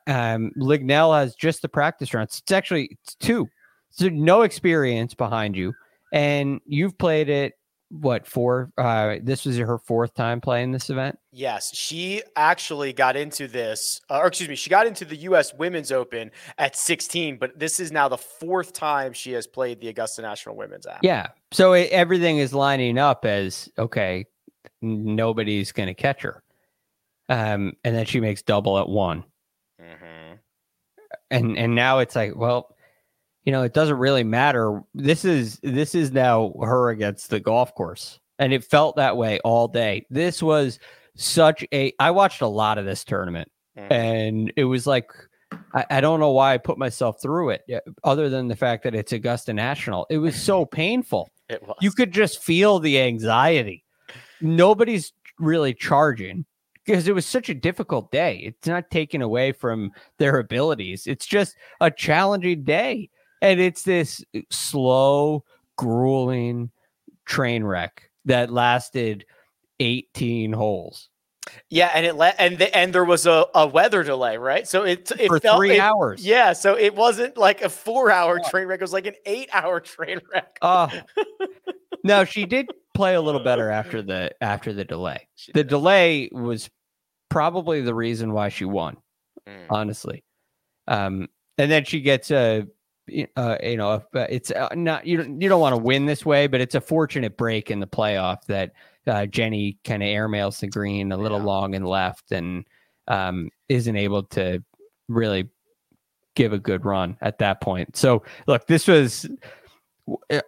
Um, 0.08 0.52
Lignell 0.58 1.20
has 1.20 1.36
just 1.36 1.62
the 1.62 1.70
practice 1.70 2.14
rounds. 2.14 2.40
It's 2.42 2.52
actually 2.52 2.98
it's 3.04 3.16
two, 3.16 3.48
so 3.90 4.08
no 4.08 4.44
experience 4.44 5.14
behind 5.14 5.56
you, 5.56 5.74
and 6.14 6.62
you've 6.66 6.98
played 6.98 7.30
it 7.30 7.54
what 7.92 8.28
four 8.28 8.72
uh 8.78 9.16
this 9.24 9.46
was 9.46 9.58
her 9.58 9.80
fourth 9.80 10.14
time 10.14 10.40
playing 10.40 10.72
this 10.72 10.92
event? 10.92 11.18
Yes. 11.32 11.76
She 11.76 12.22
actually 12.36 12.94
got 12.94 13.16
into 13.16 13.48
this 13.48 14.00
uh, 14.12 14.20
or 14.20 14.28
excuse 14.28 14.48
me 14.48 14.56
she 14.56 14.70
got 14.70 14.86
into 14.86 15.06
the 15.06 15.18
us 15.18 15.56
women's 15.56 15.92
open 15.92 16.30
at 16.60 16.76
16 16.76 17.38
but 17.38 17.58
this 17.58 17.80
is 17.80 17.92
now 17.92 18.08
the 18.08 18.18
fourth 18.18 18.74
time 18.74 19.12
she 19.12 19.32
has 19.32 19.48
played 19.48 19.82
the 19.82 19.88
augusta 19.88 20.22
national 20.22 20.56
women's 20.56 20.86
app. 20.86 21.00
Yeah. 21.02 21.30
So 21.52 21.74
it, 21.74 21.90
everything 21.90 22.38
is 22.38 22.54
lining 22.54 23.00
up 23.00 23.26
as 23.26 23.68
okay 23.80 24.26
nobody's 24.84 25.72
gonna 25.72 25.96
catch 25.96 26.22
her 26.22 26.44
um 27.30 27.74
and 27.84 27.96
then 27.96 28.06
she 28.06 28.20
makes 28.20 28.42
double 28.42 28.80
at 28.80 28.90
one 28.90 29.24
mm-hmm. 29.82 30.36
and 31.32 31.58
and 31.58 31.76
now 31.76 32.00
it's 32.00 32.16
like 32.16 32.36
well 32.36 32.76
you 33.50 33.52
know, 33.52 33.64
it 33.64 33.74
doesn't 33.74 33.98
really 33.98 34.24
matter. 34.24 34.84
This 34.94 35.26
is 35.26 35.60
this 35.64 35.96
is 35.96 36.12
now 36.12 36.54
her 36.62 36.90
against 36.90 37.32
the 37.32 37.40
golf 37.40 37.74
course. 37.74 38.20
And 38.38 38.54
it 38.54 38.64
felt 38.64 38.98
that 38.98 39.18
way 39.18 39.40
all 39.40 39.68
day. 39.68 40.06
This 40.12 40.44
was 40.44 40.78
such 41.16 41.66
a 41.74 41.92
I 42.00 42.12
watched 42.12 42.42
a 42.42 42.48
lot 42.48 42.78
of 42.78 42.86
this 42.86 43.04
tournament 43.04 43.50
mm-hmm. 43.78 43.92
and 43.92 44.54
it 44.56 44.66
was 44.66 44.86
like 44.86 45.12
I, 45.74 45.86
I, 45.90 46.02
don't 46.02 46.20
know 46.20 46.30
why 46.30 46.54
I 46.54 46.58
put 46.60 46.78
myself 46.78 47.20
through 47.24 47.50
it, 47.50 47.64
other 48.04 48.30
than 48.30 48.50
the 48.50 48.56
fact 48.56 48.84
that 48.84 48.94
it's 48.94 49.14
Augusta 49.14 49.52
National. 49.52 50.06
It 50.12 50.20
was 50.20 50.40
so 50.40 50.64
painful. 50.84 51.28
It 51.50 51.64
was. 51.64 51.76
You 51.82 51.90
could 51.90 52.12
just 52.12 52.44
feel 52.44 52.78
the 52.78 53.02
anxiety. 53.02 53.84
Nobody's 54.42 55.12
really 55.40 55.74
charging 55.74 56.46
because 56.90 57.08
it 57.08 57.14
was 57.14 57.28
such 57.28 57.50
a 57.50 57.54
difficult 57.54 58.12
day. 58.12 58.42
It's 58.44 58.68
not 58.68 58.90
taken 58.90 59.22
away 59.22 59.52
from 59.52 59.92
their 60.18 60.40
abilities. 60.40 61.06
It's 61.06 61.28
just 61.28 61.56
a 61.82 61.92
challenging 61.92 62.64
day 62.64 63.12
and 63.44 63.60
it's 63.60 63.84
this 63.84 64.26
uh, 64.36 64.40
slow, 64.50 65.44
grueling 65.78 66.72
train 67.26 67.64
wreck 67.64 68.10
that 68.26 68.52
lasted 68.52 69.24
18 69.80 70.52
holes. 70.52 71.10
Yeah, 71.70 71.92
and 71.94 72.08
it 72.08 72.16
le- 72.16 72.34
and 72.40 72.58
the, 72.58 72.76
and 72.76 72.92
there 72.92 73.06
was 73.06 73.28
a, 73.28 73.46
a 73.54 73.68
weather 73.68 74.04
delay, 74.04 74.38
right? 74.38 74.68
So 74.68 74.84
it 74.84 75.12
it 75.20 75.28
for 75.28 75.40
felt, 75.40 75.58
three 75.58 75.76
it, 75.76 75.80
hours. 75.80 76.26
Yeah, 76.26 76.54
so 76.54 76.76
it 76.76 76.96
wasn't 76.96 77.38
like 77.38 77.62
a 77.62 77.70
four 77.70 78.12
hour 78.12 78.40
train 78.50 78.68
wreck; 78.68 78.80
it 78.80 78.84
was 78.84 78.94
like 78.94 79.08
an 79.08 79.16
eight 79.26 79.50
hour 79.52 79.80
train 79.80 80.20
wreck. 80.32 80.60
Uh, 80.62 80.90
no, 82.04 82.24
she 82.24 82.46
did 82.46 82.68
play 82.94 83.16
a 83.16 83.22
little 83.22 83.44
better 83.44 83.72
after 83.72 84.04
the 84.04 84.32
after 84.42 84.74
the 84.74 84.86
delay. 84.86 85.28
She 85.36 85.52
the 85.54 85.64
did. 85.64 85.70
delay 85.70 86.30
was 86.32 86.70
probably 87.30 87.82
the 87.82 87.96
reason 87.96 88.34
why 88.34 88.50
she 88.50 88.66
won, 88.66 88.98
mm. 89.48 89.66
honestly. 89.70 90.24
Um, 90.88 91.30
and 91.58 91.72
then 91.72 91.86
she 91.86 92.02
gets 92.02 92.32
a 92.32 92.66
uh, 93.36 93.58
you 93.64 93.78
know, 93.78 94.04
it's 94.14 94.52
uh, 94.52 94.70
not 94.76 95.06
you 95.06 95.18
don't 95.18 95.42
you 95.42 95.50
don't 95.50 95.62
want 95.62 95.74
to 95.74 95.82
win 95.82 96.06
this 96.06 96.26
way, 96.26 96.48
but 96.48 96.62
it's 96.62 96.76
a 96.76 96.82
fortunate 96.82 97.38
break 97.38 97.72
in 97.72 97.80
the 97.80 97.88
playoff 97.88 98.46
that 98.46 98.72
uh, 99.08 99.26
Jenny 99.26 99.78
kind 99.84 100.04
of 100.04 100.08
airmails 100.08 100.60
the 100.60 100.68
green 100.68 101.12
a 101.12 101.18
little 101.18 101.40
yeah. 101.40 101.46
long 101.46 101.76
and 101.76 101.88
left, 101.88 102.32
and 102.32 102.66
um, 103.08 103.50
isn't 103.68 103.96
able 103.96 104.24
to 104.24 104.64
really 105.08 105.50
give 106.36 106.54
a 106.54 106.60
good 106.60 106.86
run 106.86 107.18
at 107.22 107.40
that 107.40 107.62
point. 107.62 107.96
So, 107.98 108.24
look, 108.48 108.68
this 108.68 108.88
was 108.88 109.28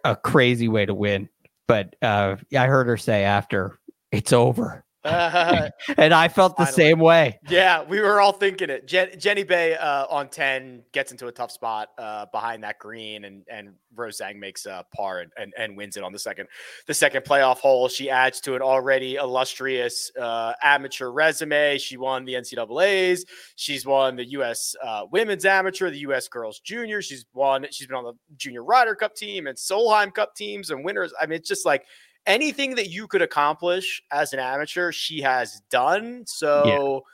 a 0.04 0.16
crazy 0.16 0.68
way 0.68 0.86
to 0.86 0.94
win, 0.94 1.28
but 1.66 1.96
uh, 2.02 2.36
I 2.56 2.66
heard 2.66 2.86
her 2.86 2.96
say 2.96 3.24
after 3.24 3.78
it's 4.10 4.32
over. 4.32 4.84
Uh, 5.04 5.68
and 5.96 6.14
I 6.14 6.28
felt 6.28 6.56
the 6.56 6.64
finally. 6.64 6.82
same 6.82 6.98
way. 7.00 7.38
Yeah, 7.48 7.82
we 7.82 8.00
were 8.00 8.20
all 8.20 8.32
thinking 8.32 8.70
it. 8.70 8.86
Je- 8.86 9.16
Jenny 9.16 9.42
Bae 9.42 9.72
uh, 9.72 10.06
on 10.08 10.28
10 10.28 10.84
gets 10.92 11.10
into 11.10 11.26
a 11.26 11.32
tough 11.32 11.50
spot 11.50 11.88
uh, 11.98 12.26
behind 12.26 12.62
that 12.64 12.78
green, 12.78 13.24
and 13.24 13.42
and 13.50 13.74
Rose 13.94 14.18
Zhang 14.18 14.36
makes 14.36 14.66
a 14.66 14.84
par 14.94 15.20
and, 15.20 15.32
and, 15.36 15.52
and, 15.58 15.76
wins 15.76 15.96
it 15.96 16.02
on 16.02 16.12
the 16.12 16.18
second 16.18 16.48
the 16.86 16.94
second 16.94 17.22
playoff 17.24 17.58
hole. 17.58 17.88
She 17.88 18.10
adds 18.10 18.40
to 18.42 18.54
an 18.54 18.62
already 18.62 19.16
illustrious 19.16 20.10
uh, 20.18 20.52
amateur 20.62 21.10
resume. 21.10 21.78
She 21.78 21.96
won 21.96 22.24
the 22.24 22.34
NCAA's. 22.34 23.24
She's 23.56 23.84
won 23.84 24.16
the 24.16 24.24
U.S. 24.30 24.74
Uh, 24.82 25.06
Women's 25.10 25.44
Amateur, 25.44 25.90
the 25.90 25.98
U.S. 26.00 26.28
Girls 26.28 26.60
Junior. 26.60 27.02
She's 27.02 27.26
won. 27.34 27.66
She's 27.70 27.86
been 27.86 27.96
on 27.96 28.04
the 28.04 28.14
Junior 28.36 28.64
Ryder 28.64 28.94
Cup 28.94 29.14
team 29.14 29.46
and 29.46 29.56
Solheim 29.56 30.14
Cup 30.14 30.34
teams 30.34 30.70
and 30.70 30.84
winners. 30.84 31.12
I 31.20 31.26
mean, 31.26 31.36
it's 31.36 31.48
just 31.48 31.66
like 31.66 31.84
anything 32.26 32.74
that 32.76 32.90
you 32.90 33.06
could 33.06 33.22
accomplish 33.22 34.02
as 34.10 34.32
an 34.32 34.38
amateur, 34.38 34.92
she 34.92 35.20
has 35.20 35.60
done. 35.70 36.24
So 36.26 37.04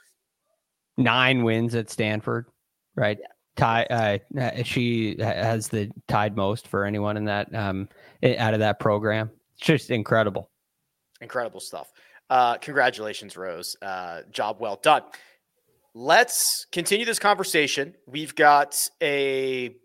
yeah. 0.97 1.03
nine 1.03 1.43
wins 1.43 1.75
at 1.75 1.89
Stanford, 1.89 2.45
right? 2.95 3.17
Yeah. 3.19 3.27
Tie, 3.55 3.83
uh, 3.89 4.17
uh 4.39 4.63
she 4.63 5.17
has 5.19 5.67
the 5.67 5.91
tied 6.07 6.37
most 6.37 6.65
for 6.65 6.85
anyone 6.85 7.17
in 7.17 7.25
that 7.25 7.53
um 7.53 7.89
out 8.23 8.53
of 8.53 8.61
that 8.61 8.79
program. 8.79 9.29
It's 9.57 9.65
just 9.65 9.91
incredible. 9.91 10.49
Incredible 11.19 11.59
stuff. 11.59 11.91
Uh, 12.29 12.57
congratulations, 12.57 13.35
Rose. 13.35 13.75
Uh, 13.81 14.21
job 14.31 14.57
well 14.59 14.79
done. 14.81 15.03
Let's 15.93 16.67
continue 16.71 17.05
this 17.05 17.19
conversation. 17.19 17.95
We've 18.05 18.35
got 18.35 18.77
a 19.01 19.75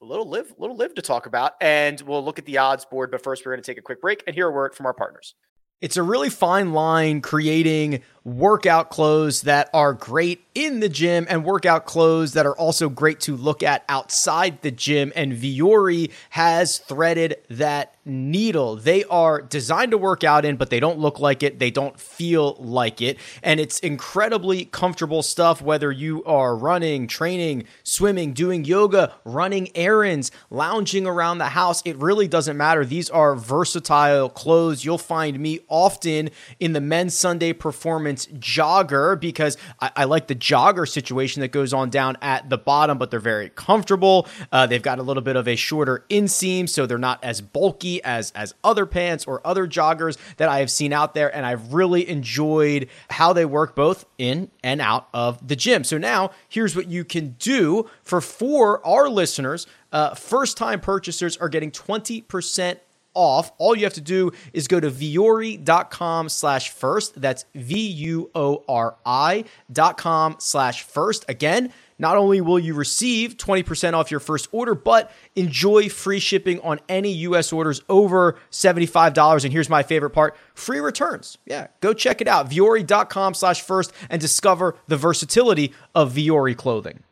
little 0.00 0.28
LIV, 0.28 0.54
little 0.58 0.76
LIV 0.76 0.94
to 0.94 1.02
talk 1.02 1.26
about, 1.26 1.54
and 1.60 2.00
we'll 2.02 2.24
look 2.24 2.38
at 2.38 2.46
the 2.46 2.58
odds 2.58 2.84
board. 2.84 3.10
But 3.10 3.22
first, 3.22 3.44
we're 3.44 3.52
going 3.52 3.62
to 3.62 3.70
take 3.70 3.78
a 3.78 3.82
quick 3.82 4.00
break 4.00 4.22
and 4.26 4.34
hear 4.34 4.48
a 4.48 4.52
word 4.52 4.74
from 4.74 4.86
our 4.86 4.94
partners. 4.94 5.34
It's 5.80 5.96
a 5.96 6.02
really 6.02 6.28
fine 6.28 6.72
line 6.72 7.20
creating 7.20 8.02
workout 8.24 8.90
clothes 8.90 9.42
that 9.42 9.70
are 9.72 9.94
great 9.94 10.42
in 10.52 10.80
the 10.80 10.88
gym 10.88 11.24
and 11.30 11.44
workout 11.44 11.86
clothes 11.86 12.32
that 12.32 12.46
are 12.46 12.56
also 12.56 12.88
great 12.88 13.20
to 13.20 13.36
look 13.36 13.62
at 13.62 13.84
outside 13.88 14.60
the 14.62 14.72
gym. 14.72 15.12
And 15.14 15.32
Vuori 15.34 16.10
has 16.30 16.78
threaded 16.78 17.36
that 17.48 17.94
needle. 18.08 18.76
They 18.76 19.04
are 19.04 19.40
designed 19.40 19.92
to 19.92 19.98
work 19.98 20.24
out 20.24 20.44
in, 20.44 20.56
but 20.56 20.70
they 20.70 20.80
don't 20.80 20.98
look 20.98 21.20
like 21.20 21.42
it. 21.42 21.58
They 21.58 21.70
don't 21.70 21.98
feel 21.98 22.56
like 22.58 23.00
it. 23.00 23.18
And 23.42 23.60
it's 23.60 23.78
incredibly 23.80 24.64
comfortable 24.64 25.22
stuff, 25.22 25.60
whether 25.62 25.92
you 25.92 26.24
are 26.24 26.56
running, 26.56 27.06
training, 27.06 27.64
swimming, 27.82 28.32
doing 28.32 28.64
yoga, 28.64 29.14
running 29.24 29.68
errands, 29.76 30.30
lounging 30.50 31.06
around 31.06 31.38
the 31.38 31.50
house. 31.50 31.82
It 31.84 31.96
really 31.98 32.28
doesn't 32.28 32.56
matter. 32.56 32.84
These 32.84 33.10
are 33.10 33.34
versatile 33.34 34.28
clothes. 34.28 34.84
You'll 34.84 34.98
find 34.98 35.38
me 35.38 35.60
often 35.68 36.30
in 36.60 36.72
the 36.72 36.80
men's 36.80 37.14
Sunday 37.14 37.52
performance 37.52 38.26
jogger 38.26 39.18
because 39.20 39.56
I, 39.80 39.90
I 39.96 40.04
like 40.04 40.26
the 40.26 40.34
jogger 40.34 40.88
situation 40.88 41.40
that 41.40 41.48
goes 41.48 41.72
on 41.72 41.90
down 41.90 42.16
at 42.22 42.48
the 42.48 42.58
bottom, 42.58 42.98
but 42.98 43.10
they're 43.10 43.20
very 43.20 43.50
comfortable. 43.50 44.26
Uh, 44.52 44.66
they've 44.66 44.82
got 44.82 44.98
a 44.98 45.02
little 45.02 45.22
bit 45.22 45.36
of 45.36 45.48
a 45.48 45.56
shorter 45.56 46.04
inseam, 46.08 46.68
so 46.68 46.86
they're 46.86 46.98
not 46.98 47.22
as 47.22 47.40
bulky 47.40 47.97
as 48.04 48.30
as 48.32 48.54
other 48.64 48.86
pants 48.86 49.26
or 49.26 49.40
other 49.46 49.66
joggers 49.66 50.16
that 50.36 50.48
I 50.48 50.60
have 50.60 50.70
seen 50.70 50.92
out 50.92 51.14
there, 51.14 51.34
and 51.34 51.44
I've 51.44 51.72
really 51.72 52.08
enjoyed 52.08 52.88
how 53.10 53.32
they 53.32 53.44
work 53.44 53.74
both 53.74 54.04
in 54.18 54.50
and 54.62 54.80
out 54.80 55.08
of 55.12 55.46
the 55.46 55.56
gym. 55.56 55.84
So 55.84 55.98
now 55.98 56.30
here's 56.48 56.74
what 56.74 56.88
you 56.88 57.04
can 57.04 57.36
do 57.38 57.88
for 58.02 58.20
for 58.20 58.84
our 58.86 59.08
listeners. 59.08 59.66
Uh, 59.92 60.14
first 60.14 60.56
time 60.56 60.80
purchasers 60.80 61.36
are 61.36 61.48
getting 61.48 61.70
20% 61.70 62.78
off. 63.14 63.50
All 63.58 63.74
you 63.76 63.84
have 63.84 63.94
to 63.94 64.00
do 64.00 64.32
is 64.52 64.68
go 64.68 64.78
to 64.80 64.90
vuori.com 64.90 66.28
slash 66.28 66.70
first. 66.70 67.20
That's 67.20 67.44
V-U-O-R-I 67.54 69.44
dot 69.72 69.96
com 69.96 70.36
slash 70.38 70.82
first. 70.82 71.24
Again, 71.28 71.72
not 71.98 72.16
only 72.16 72.40
will 72.40 72.58
you 72.58 72.74
receive 72.74 73.36
20% 73.36 73.94
off 73.94 74.10
your 74.10 74.20
first 74.20 74.48
order, 74.52 74.74
but 74.74 75.10
enjoy 75.34 75.88
free 75.88 76.20
shipping 76.20 76.60
on 76.60 76.80
any 76.88 77.12
US 77.12 77.52
orders 77.52 77.82
over 77.88 78.38
$75. 78.50 79.44
And 79.44 79.52
here's 79.52 79.68
my 79.68 79.82
favorite 79.82 80.10
part 80.10 80.36
free 80.54 80.80
returns. 80.80 81.38
Yeah, 81.46 81.68
go 81.80 81.92
check 81.92 82.20
it 82.20 82.28
out. 82.28 82.50
Vuori.com 82.50 83.34
slash 83.34 83.62
first 83.62 83.92
and 84.10 84.20
discover 84.20 84.76
the 84.86 84.96
versatility 84.96 85.72
of 85.94 86.12
Vuori 86.12 86.56
clothing. 86.56 87.02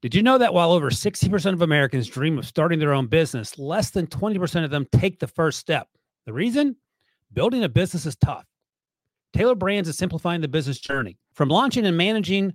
Did 0.00 0.14
you 0.14 0.22
know 0.22 0.38
that 0.38 0.54
while 0.54 0.70
over 0.70 0.90
60% 0.90 1.52
of 1.52 1.62
Americans 1.62 2.06
dream 2.06 2.38
of 2.38 2.46
starting 2.46 2.78
their 2.78 2.92
own 2.92 3.06
business, 3.08 3.58
less 3.58 3.90
than 3.90 4.06
20% 4.06 4.64
of 4.64 4.70
them 4.70 4.86
take 4.92 5.18
the 5.18 5.26
first 5.26 5.58
step? 5.58 5.88
The 6.24 6.32
reason? 6.32 6.76
Building 7.32 7.64
a 7.64 7.68
business 7.68 8.06
is 8.06 8.14
tough. 8.14 8.44
Tailor 9.32 9.56
Brands 9.56 9.88
is 9.88 9.98
simplifying 9.98 10.40
the 10.40 10.48
business 10.48 10.78
journey. 10.78 11.18
From 11.32 11.48
launching 11.48 11.84
and 11.84 11.96
managing 11.96 12.54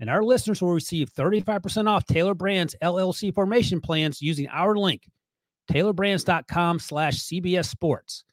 And 0.00 0.10
our 0.10 0.22
listeners 0.22 0.60
will 0.60 0.72
receive 0.72 1.12
35% 1.12 1.88
off 1.88 2.04
Tailor 2.06 2.34
Brands 2.34 2.74
LLC 2.82 3.32
formation 3.32 3.80
plans 3.80 4.20
using 4.20 4.48
our 4.48 4.76
link, 4.76 5.02
tailorbrands.com 5.70 6.78
slash 6.78 7.18
CBS 7.18 7.66
Sports. 7.66 8.24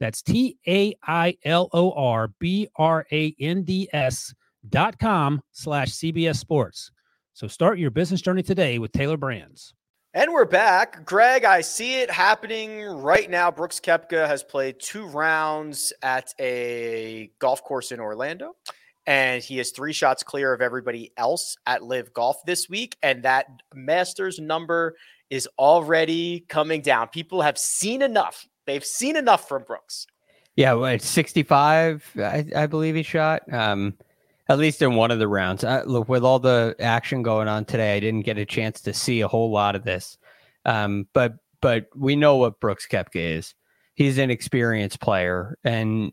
That's 0.00 0.22
T 0.22 0.58
A 0.66 0.94
I 1.02 1.36
L 1.44 1.68
O 1.72 1.92
R 1.92 2.28
B 2.38 2.68
R 2.76 3.06
A 3.12 3.34
N 3.40 3.62
D 3.62 3.88
S 3.92 4.34
dot 4.68 4.98
com 4.98 5.42
slash 5.52 5.90
CBS 5.90 6.36
Sports. 6.36 6.90
So 7.32 7.46
start 7.46 7.78
your 7.78 7.90
business 7.90 8.20
journey 8.20 8.42
today 8.42 8.78
with 8.78 8.92
Tailor 8.92 9.16
Brands. 9.16 9.74
And 10.14 10.32
we're 10.32 10.46
back. 10.46 11.04
Greg, 11.04 11.44
I 11.44 11.60
see 11.60 12.00
it 12.00 12.10
happening 12.10 12.82
right 12.82 13.28
now. 13.28 13.50
Brooks 13.50 13.80
Koepka 13.80 14.26
has 14.26 14.42
played 14.42 14.80
two 14.80 15.06
rounds 15.06 15.92
at 16.02 16.32
a 16.40 17.30
golf 17.38 17.62
course 17.62 17.92
in 17.92 18.00
Orlando, 18.00 18.56
and 19.06 19.42
he 19.42 19.58
is 19.58 19.70
three 19.70 19.92
shots 19.92 20.22
clear 20.22 20.52
of 20.52 20.60
everybody 20.60 21.12
else 21.16 21.56
at 21.66 21.82
LIV 21.82 22.12
Golf 22.12 22.44
this 22.44 22.68
week. 22.68 22.96
And 23.02 23.22
that 23.22 23.46
Masters 23.74 24.38
number 24.38 24.96
is 25.30 25.48
already 25.58 26.40
coming 26.48 26.82
down. 26.82 27.08
People 27.08 27.42
have 27.42 27.58
seen 27.58 28.02
enough. 28.02 28.46
They've 28.66 28.84
seen 28.84 29.16
enough 29.16 29.48
from 29.48 29.62
Brooks. 29.62 30.06
Yeah, 30.56 30.72
well, 30.72 30.86
it's 30.92 31.08
65, 31.08 32.12
I, 32.16 32.46
I 32.56 32.66
believe 32.66 32.94
he 32.94 33.02
shot. 33.02 33.42
Um, 33.52 33.94
at 34.48 34.58
least 34.58 34.80
in 34.82 34.94
one 34.94 35.10
of 35.10 35.18
the 35.18 35.28
rounds. 35.28 35.64
I, 35.64 35.82
look, 35.82 36.08
with 36.08 36.24
all 36.24 36.38
the 36.38 36.76
action 36.78 37.22
going 37.22 37.48
on 37.48 37.64
today, 37.64 37.96
I 37.96 38.00
didn't 38.00 38.22
get 38.22 38.38
a 38.38 38.46
chance 38.46 38.80
to 38.82 38.94
see 38.94 39.20
a 39.20 39.28
whole 39.28 39.50
lot 39.50 39.74
of 39.74 39.84
this. 39.84 40.18
Um, 40.64 41.06
but 41.12 41.34
but 41.60 41.86
we 41.96 42.16
know 42.16 42.36
what 42.36 42.60
Brooks 42.60 42.86
Koepka 42.86 43.38
is. 43.38 43.54
He's 43.94 44.18
an 44.18 44.30
experienced 44.30 45.00
player, 45.00 45.58
and 45.64 46.12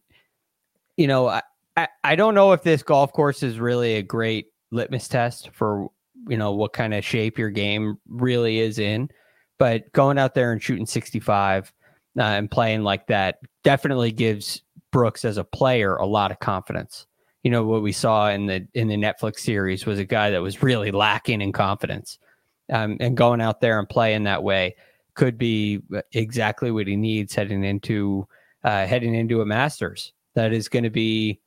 you 0.98 1.08
know, 1.08 1.28
I, 1.28 1.42
I, 1.76 1.88
I 2.04 2.16
don't 2.16 2.36
know 2.36 2.52
if 2.52 2.64
this 2.64 2.84
golf 2.84 3.12
course 3.14 3.44
is 3.44 3.60
really 3.60 3.96
a 3.96 4.04
great 4.04 4.48
litmus 4.72 5.08
test 5.08 5.50
for 5.54 5.90
you 6.28 6.38
know 6.38 6.52
what 6.52 6.74
kind 6.74 6.94
of 6.94 7.04
shape 7.04 7.38
your 7.38 7.50
game 7.50 7.98
really 8.08 8.60
is 8.60 8.80
in. 8.80 9.10
But 9.60 9.92
going 9.94 10.18
out 10.18 10.34
there 10.34 10.52
and 10.52 10.62
shooting 10.62 10.86
65 10.86 11.72
uh, 12.18 12.22
and 12.22 12.50
playing 12.50 12.84
like 12.84 13.08
that 13.08 13.40
definitely 13.64 14.12
gives 14.12 14.62
Brooks 14.92 15.26
as 15.26 15.38
a 15.38 15.44
player 15.44 15.96
a 15.96 16.06
lot 16.06 16.32
of 16.32 16.40
confidence 16.40 17.08
you 17.44 17.52
know 17.52 17.64
what 17.64 17.82
we 17.82 17.92
saw 17.92 18.30
in 18.30 18.46
the 18.48 18.66
in 18.74 18.88
the 18.88 18.96
Netflix 18.96 19.40
series 19.40 19.86
was 19.86 20.00
a 20.00 20.06
guy 20.06 20.32
that 20.32 20.42
was 20.42 20.64
really 20.64 20.92
lacking 20.92 21.42
in 21.42 21.52
confidence, 21.52 22.18
um, 22.72 22.98
and 23.00 23.18
going 23.18 23.42
out 23.42 23.60
there 23.62 23.80
and 23.80 23.88
playing 23.88 24.24
that 24.24 24.44
way 24.44 24.76
could 25.14 25.38
be 25.38 25.80
exactly 26.14 26.72
what 26.72 26.88
he 26.88 26.96
needs 26.96 27.36
heading 27.36 27.64
into 27.64 28.28
uh, 28.64 28.88
heading 28.88 29.14
into 29.14 29.42
a 29.42 29.46
Masters. 29.46 30.14
That 30.36 30.54
is 30.54 30.70
going 30.70 30.84
to 30.84 30.90
be 30.90 31.34
uh, 31.34 31.38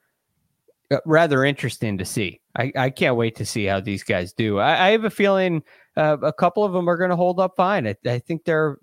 rather 1.05 1.45
interesting 1.45 1.99
to 1.99 2.05
see. 2.05 2.41
I, 2.57 2.73
I 2.77 2.91
can't 2.91 3.17
wait 3.17 3.37
to 3.37 3.47
see 3.47 3.65
how 3.65 3.81
these 3.81 4.03
guys 4.03 4.33
do. 4.33 4.59
I, 4.59 4.89
I 4.89 4.91
have 4.91 5.05
a 5.05 5.11
feeling 5.11 5.63
uh, 5.97 6.17
a 6.23 6.33
couple 6.33 6.65
of 6.65 6.73
them 6.73 6.89
are 6.89 6.97
going 6.97 7.11
to 7.11 7.17
hold 7.17 7.41
up 7.41 7.57
fine. 7.57 7.87
I, 7.87 7.97
I 8.07 8.19
think 8.19 8.45
they're 8.45 8.79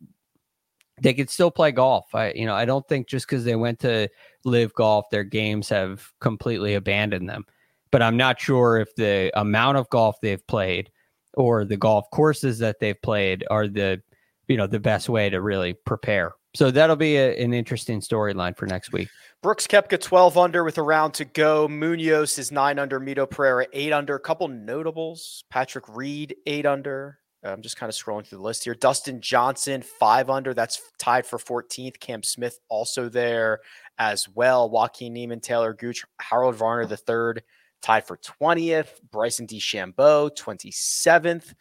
they 1.01 1.13
could 1.13 1.29
still 1.29 1.49
play 1.49 1.71
golf. 1.71 2.13
I 2.13 2.31
you 2.33 2.45
know 2.45 2.55
I 2.55 2.65
don't 2.65 2.87
think 2.87 3.07
just 3.07 3.27
because 3.27 3.43
they 3.43 3.55
went 3.55 3.79
to 3.79 4.09
LIV 4.45 4.73
golf, 4.73 5.09
their 5.09 5.23
games 5.23 5.69
have 5.69 6.11
completely 6.19 6.75
abandoned 6.75 7.29
them. 7.29 7.45
But 7.91 8.01
I'm 8.01 8.17
not 8.17 8.39
sure 8.39 8.77
if 8.77 8.95
the 8.95 9.31
amount 9.39 9.77
of 9.77 9.89
golf 9.89 10.19
they've 10.21 10.45
played 10.47 10.91
or 11.35 11.65
the 11.65 11.77
golf 11.77 12.09
courses 12.11 12.59
that 12.59 12.79
they've 12.79 13.01
played 13.01 13.43
are 13.49 13.67
the 13.67 14.01
you 14.47 14.57
know 14.57 14.67
the 14.67 14.79
best 14.79 15.09
way 15.09 15.29
to 15.29 15.41
really 15.41 15.73
prepare. 15.73 16.33
So 16.55 16.69
that'll 16.69 16.95
be 16.95 17.17
a, 17.17 17.35
an 17.43 17.53
interesting 17.53 17.99
storyline 17.99 18.55
for 18.55 18.67
next 18.67 18.91
week. 18.91 19.09
Brooks 19.43 19.67
Koepka 19.67 19.99
12 19.99 20.37
under 20.37 20.63
with 20.63 20.77
a 20.77 20.81
round 20.81 21.15
to 21.15 21.25
go. 21.25 21.67
Munoz 21.67 22.39
is 22.39 22.49
nine 22.49 22.79
under. 22.79 22.97
Mito 22.97 23.29
Pereira 23.29 23.67
eight 23.73 23.91
under. 23.91 24.15
A 24.15 24.19
couple 24.21 24.47
notables. 24.47 25.43
Patrick 25.49 25.83
Reed 25.89 26.37
eight 26.45 26.65
under. 26.65 27.19
Uh, 27.45 27.49
I'm 27.49 27.61
just 27.61 27.75
kind 27.75 27.89
of 27.89 27.95
scrolling 27.95 28.25
through 28.25 28.37
the 28.37 28.43
list 28.45 28.63
here. 28.63 28.73
Dustin 28.73 29.19
Johnson, 29.19 29.81
five 29.81 30.29
under. 30.29 30.53
That's 30.53 30.81
tied 30.97 31.25
for 31.25 31.37
14th. 31.37 31.99
Cam 31.99 32.23
Smith 32.23 32.57
also 32.69 33.09
there 33.09 33.59
as 33.97 34.29
well. 34.29 34.69
Joaquin 34.69 35.11
Niemann, 35.11 35.41
Taylor 35.41 35.73
Gooch, 35.73 36.05
Harold 36.21 36.55
Varner 36.55 36.85
the 36.85 36.95
third, 36.95 37.43
tied 37.81 38.07
for 38.07 38.15
20th. 38.15 39.01
Bryson 39.11 39.45
DeChambeau, 39.45 40.33
27th. 40.37 41.53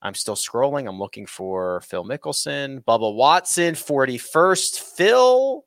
I'm 0.00 0.14
still 0.14 0.36
scrolling. 0.36 0.86
I'm 0.86 1.00
looking 1.00 1.26
for 1.26 1.80
Phil 1.80 2.04
Mickelson, 2.04 2.84
Bubba 2.84 3.12
Watson, 3.12 3.74
41st. 3.74 4.78
Phil, 4.78 5.64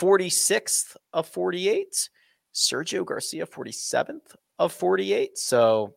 46th 0.00 0.96
of 1.12 1.26
48. 1.28 2.08
Sergio 2.54 3.04
Garcia, 3.04 3.46
47th 3.46 4.34
of 4.58 4.72
48. 4.72 5.36
So 5.38 5.94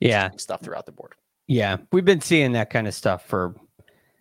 yeah 0.00 0.30
stuff 0.36 0.60
throughout 0.62 0.86
the 0.86 0.92
board 0.92 1.14
yeah 1.48 1.76
we've 1.90 2.04
been 2.04 2.20
seeing 2.20 2.52
that 2.52 2.70
kind 2.70 2.86
of 2.86 2.94
stuff 2.94 3.26
for 3.26 3.56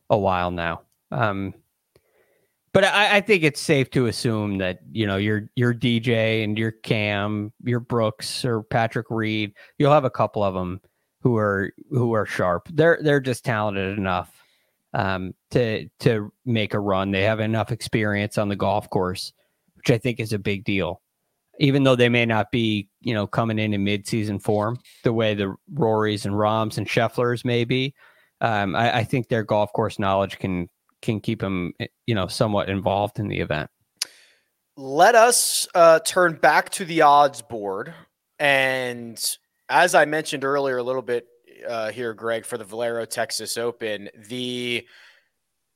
a 0.09 0.17
while 0.17 0.49
now 0.49 0.81
um 1.11 1.53
But 2.73 2.83
I, 2.83 3.17
I 3.17 3.21
think 3.21 3.43
it's 3.43 3.59
safe 3.61 3.89
to 3.91 4.07
assume 4.07 4.57
that 4.59 4.79
you 4.91 5.07
know 5.07 5.17
your 5.17 5.49
your 5.55 5.73
DJ 5.73 6.43
and 6.43 6.57
your 6.57 6.71
Cam, 6.71 7.51
your 7.63 7.79
Brooks 7.79 8.45
or 8.45 8.61
Patrick 8.63 9.07
Reed, 9.09 9.53
you'll 9.77 9.93
have 9.93 10.05
a 10.05 10.09
couple 10.09 10.43
of 10.43 10.53
them 10.53 10.81
who 11.21 11.37
are 11.37 11.71
who 11.89 12.13
are 12.13 12.25
sharp. 12.25 12.67
They're 12.71 12.99
they're 13.01 13.19
just 13.19 13.43
talented 13.43 13.97
enough 13.97 14.43
um, 14.93 15.33
to 15.51 15.87
to 15.99 16.31
make 16.45 16.73
a 16.73 16.79
run. 16.79 17.11
They 17.11 17.23
have 17.23 17.39
enough 17.39 17.71
experience 17.71 18.37
on 18.37 18.49
the 18.49 18.55
golf 18.55 18.89
course, 18.89 19.33
which 19.75 19.91
I 19.91 19.97
think 19.97 20.19
is 20.19 20.33
a 20.33 20.39
big 20.39 20.63
deal. 20.63 21.01
Even 21.59 21.83
though 21.83 21.95
they 21.95 22.09
may 22.09 22.25
not 22.25 22.51
be, 22.51 22.87
you 23.01 23.13
know, 23.15 23.25
coming 23.25 23.57
in 23.57 23.73
in 23.73 23.83
mid-season 23.83 24.37
form 24.37 24.77
the 25.03 25.11
way 25.11 25.33
the 25.33 25.55
Rorys 25.73 26.25
and 26.25 26.37
Rahms 26.37 26.77
and 26.77 26.87
Schefflers 26.87 27.43
may 27.43 27.65
be, 27.65 27.95
um, 28.41 28.75
I, 28.75 28.97
I 28.97 29.03
think 29.03 29.27
their 29.27 29.43
golf 29.43 29.73
course 29.73 29.97
knowledge 29.97 30.37
can 30.37 30.69
can 31.01 31.19
keep 31.19 31.39
them, 31.39 31.73
eh, 31.79 31.87
you 32.05 32.15
know, 32.15 32.27
somewhat 32.27 32.69
involved 32.69 33.19
in 33.19 33.27
the 33.27 33.39
event. 33.39 33.69
Let 34.75 35.15
us 35.15 35.67
uh, 35.73 35.99
turn 36.05 36.35
back 36.35 36.69
to 36.71 36.85
the 36.85 37.01
odds 37.01 37.41
board. 37.41 37.93
And 38.37 39.19
as 39.69 39.95
I 39.95 40.05
mentioned 40.05 40.43
earlier, 40.43 40.77
a 40.77 40.83
little 40.83 41.01
bit 41.01 41.27
uh, 41.67 41.91
here, 41.91 42.13
Greg, 42.13 42.45
for 42.45 42.57
the 42.57 42.63
Valero 42.63 43.05
Texas 43.05 43.57
Open, 43.57 44.09
the 44.27 44.87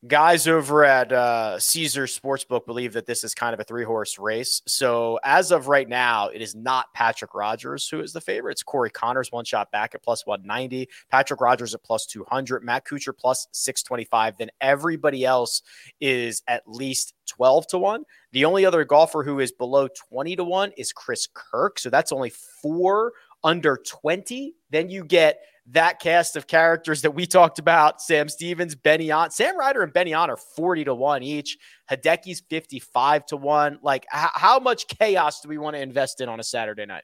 guys 0.08 0.47
over 0.47 0.84
at 0.84 1.12
uh, 1.12 1.60
Caesar 1.60 2.06
Sportsbook 2.06 2.65
believe 2.65 2.93
that 2.93 3.06
this 3.06 3.23
is 3.23 3.36
kind 3.36 3.54
of 3.54 3.60
a 3.60 3.63
three 3.63 3.84
horse 3.84 4.17
race. 4.17 4.62
So 4.65 5.19
as 5.23 5.51
of 5.51 5.67
right 5.67 5.88
now, 5.88 6.30
it 6.30 6.41
is 6.41 6.56
not 6.56 6.91
Patrick 6.95 7.36
Rodgers 7.36 7.88
who 7.88 7.99
is 7.99 8.12
the 8.12 8.21
favorite. 8.21 8.54
It's 8.54 8.63
Corey 8.63 8.89
Conners, 8.89 9.32
one 9.32 9.45
shot 9.45 9.71
back 9.71 9.93
at 9.93 10.01
plus 10.01 10.25
190, 10.25 10.89
Patrick 11.12 11.39
Rodgers 11.39 11.75
at 11.75 11.84
plus 11.84 12.08
200, 12.08 12.63
Matt 12.63 12.86
Kuchar 12.86 13.15
plus 13.15 13.47
625. 13.51 14.38
Then 14.38 14.49
everybody 14.60 15.23
else 15.23 15.62
is 15.99 16.41
at 16.47 16.63
least 16.65 17.13
12 17.27 17.67
to 17.67 17.77
1. 17.77 18.04
The 18.32 18.45
only 18.45 18.65
other 18.65 18.84
golfer 18.84 19.23
who 19.23 19.39
is 19.39 19.51
below 19.51 19.88
20 20.10 20.36
to 20.38 20.43
1 20.43 20.71
is 20.77 20.91
Chris 20.91 21.27
Kirk. 21.32 21.77
So 21.77 21.91
that's 21.91 22.12
only 22.12 22.32
four 22.62 23.13
under 23.43 23.77
20. 23.77 24.56
Then 24.69 24.89
you 24.89 25.04
get 25.04 25.41
that 25.67 25.99
cast 25.99 26.36
of 26.36 26.47
characters 26.47 27.01
that 27.01 27.12
we 27.12 27.25
talked 27.25 27.60
about 27.60 28.01
Sam 28.01 28.27
Stevens, 28.30 28.75
Ben 28.75 29.01
An, 29.01 29.32
Sam 29.32 29.58
Ryder, 29.58 29.84
and 29.84 29.93
Ben 29.93 30.08
An 30.08 30.30
are 30.30 30.38
40 30.38 30.86
to 30.86 30.95
1 30.95 31.23
each. 31.23 31.58
Hideki's 31.89 32.41
55 32.49 33.25
to 33.27 33.38
1. 33.38 33.80
Like, 33.82 34.06
h- 34.13 34.30
how 34.34 34.60
much 34.60 34.88
chaos 34.88 35.41
do 35.41 35.49
we 35.49 35.58
want 35.58 35.75
to 35.75 35.82
invest 35.82 36.21
in 36.21 36.30
on 36.30 36.39
a 36.39 36.43
Saturday 36.43 36.86
night? 36.86 37.04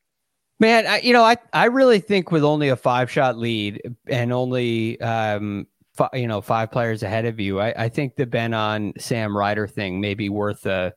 Man, 0.60 0.88
I, 0.88 1.00
you 1.00 1.14
know, 1.14 1.24
I, 1.24 1.38
I 1.54 1.66
really 1.66 2.00
think 2.00 2.32
with 2.32 2.44
only 2.44 2.70
a 2.70 2.76
five 2.76 3.12
shot 3.12 3.38
lead 3.38 3.80
and 4.08 4.34
only, 4.34 5.00
um, 5.02 5.68
f- 6.00 6.10
you 6.14 6.28
know, 6.28 6.42
five 6.42 6.72
players 6.72 7.04
ahead 7.04 7.26
of 7.26 7.40
you, 7.40 7.60
I, 7.60 7.86
I 7.86 7.90
think 7.90 8.16
the 8.16 8.26
Ben 8.26 8.56
An 8.56 8.94
Sam 8.98 9.38
Ryder 9.38 9.68
thing 9.68 10.02
may 10.02 10.16
be 10.16 10.30
worth 10.30 10.66
a, 10.66 10.94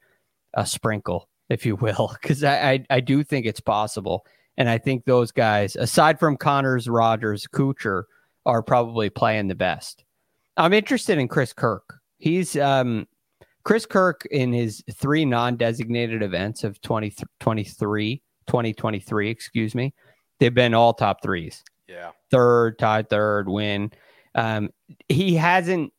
a 0.55 0.65
sprinkle, 0.65 1.29
if 1.51 1.67
you 1.67 1.77
will, 1.77 2.17
because 2.23 2.43
I, 2.43 2.71
I, 2.71 2.87
I 2.89 3.01
do 3.01 3.23
think 3.23 3.45
it's 3.45 3.61
possible. 3.61 4.25
And 4.61 4.69
I 4.69 4.77
think 4.77 5.07
those 5.07 5.33
guys, 5.33 5.75
aside 5.75 6.21
from 6.21 6.37
Conners, 6.37 6.87
Rodgers, 6.87 7.47
Kuchar, 7.47 8.03
are 8.45 8.63
probably 8.63 9.09
playing 9.09 9.49
the 9.49 9.55
best. 9.55 10.05
I'm 10.59 10.75
interested 10.75 11.17
in 11.17 11.29
Chris 11.29 11.55
Kirk. 11.55 11.99
He's 12.19 12.59
um, 12.59 13.09
Chris 13.65 13.87
Kirk 13.87 14.27
in 14.31 14.53
his 14.53 14.85
three 14.93 15.25
non-designated 15.25 16.23
events 16.23 16.63
of 16.63 16.79
2023, 16.83 18.23
2023, 18.49 19.31
excuse 19.31 19.75
me. 19.75 19.95
They've 20.41 20.53
been 20.53 20.75
all 20.75 20.93
top 20.93 21.23
threes. 21.23 21.65
Yeah. 21.89 22.11
Third, 22.31 22.79
tied 22.79 23.09
third, 23.09 23.49
win. 23.49 23.91
Um, 24.35 24.69
he 25.09 25.37
hasn't 25.37 25.91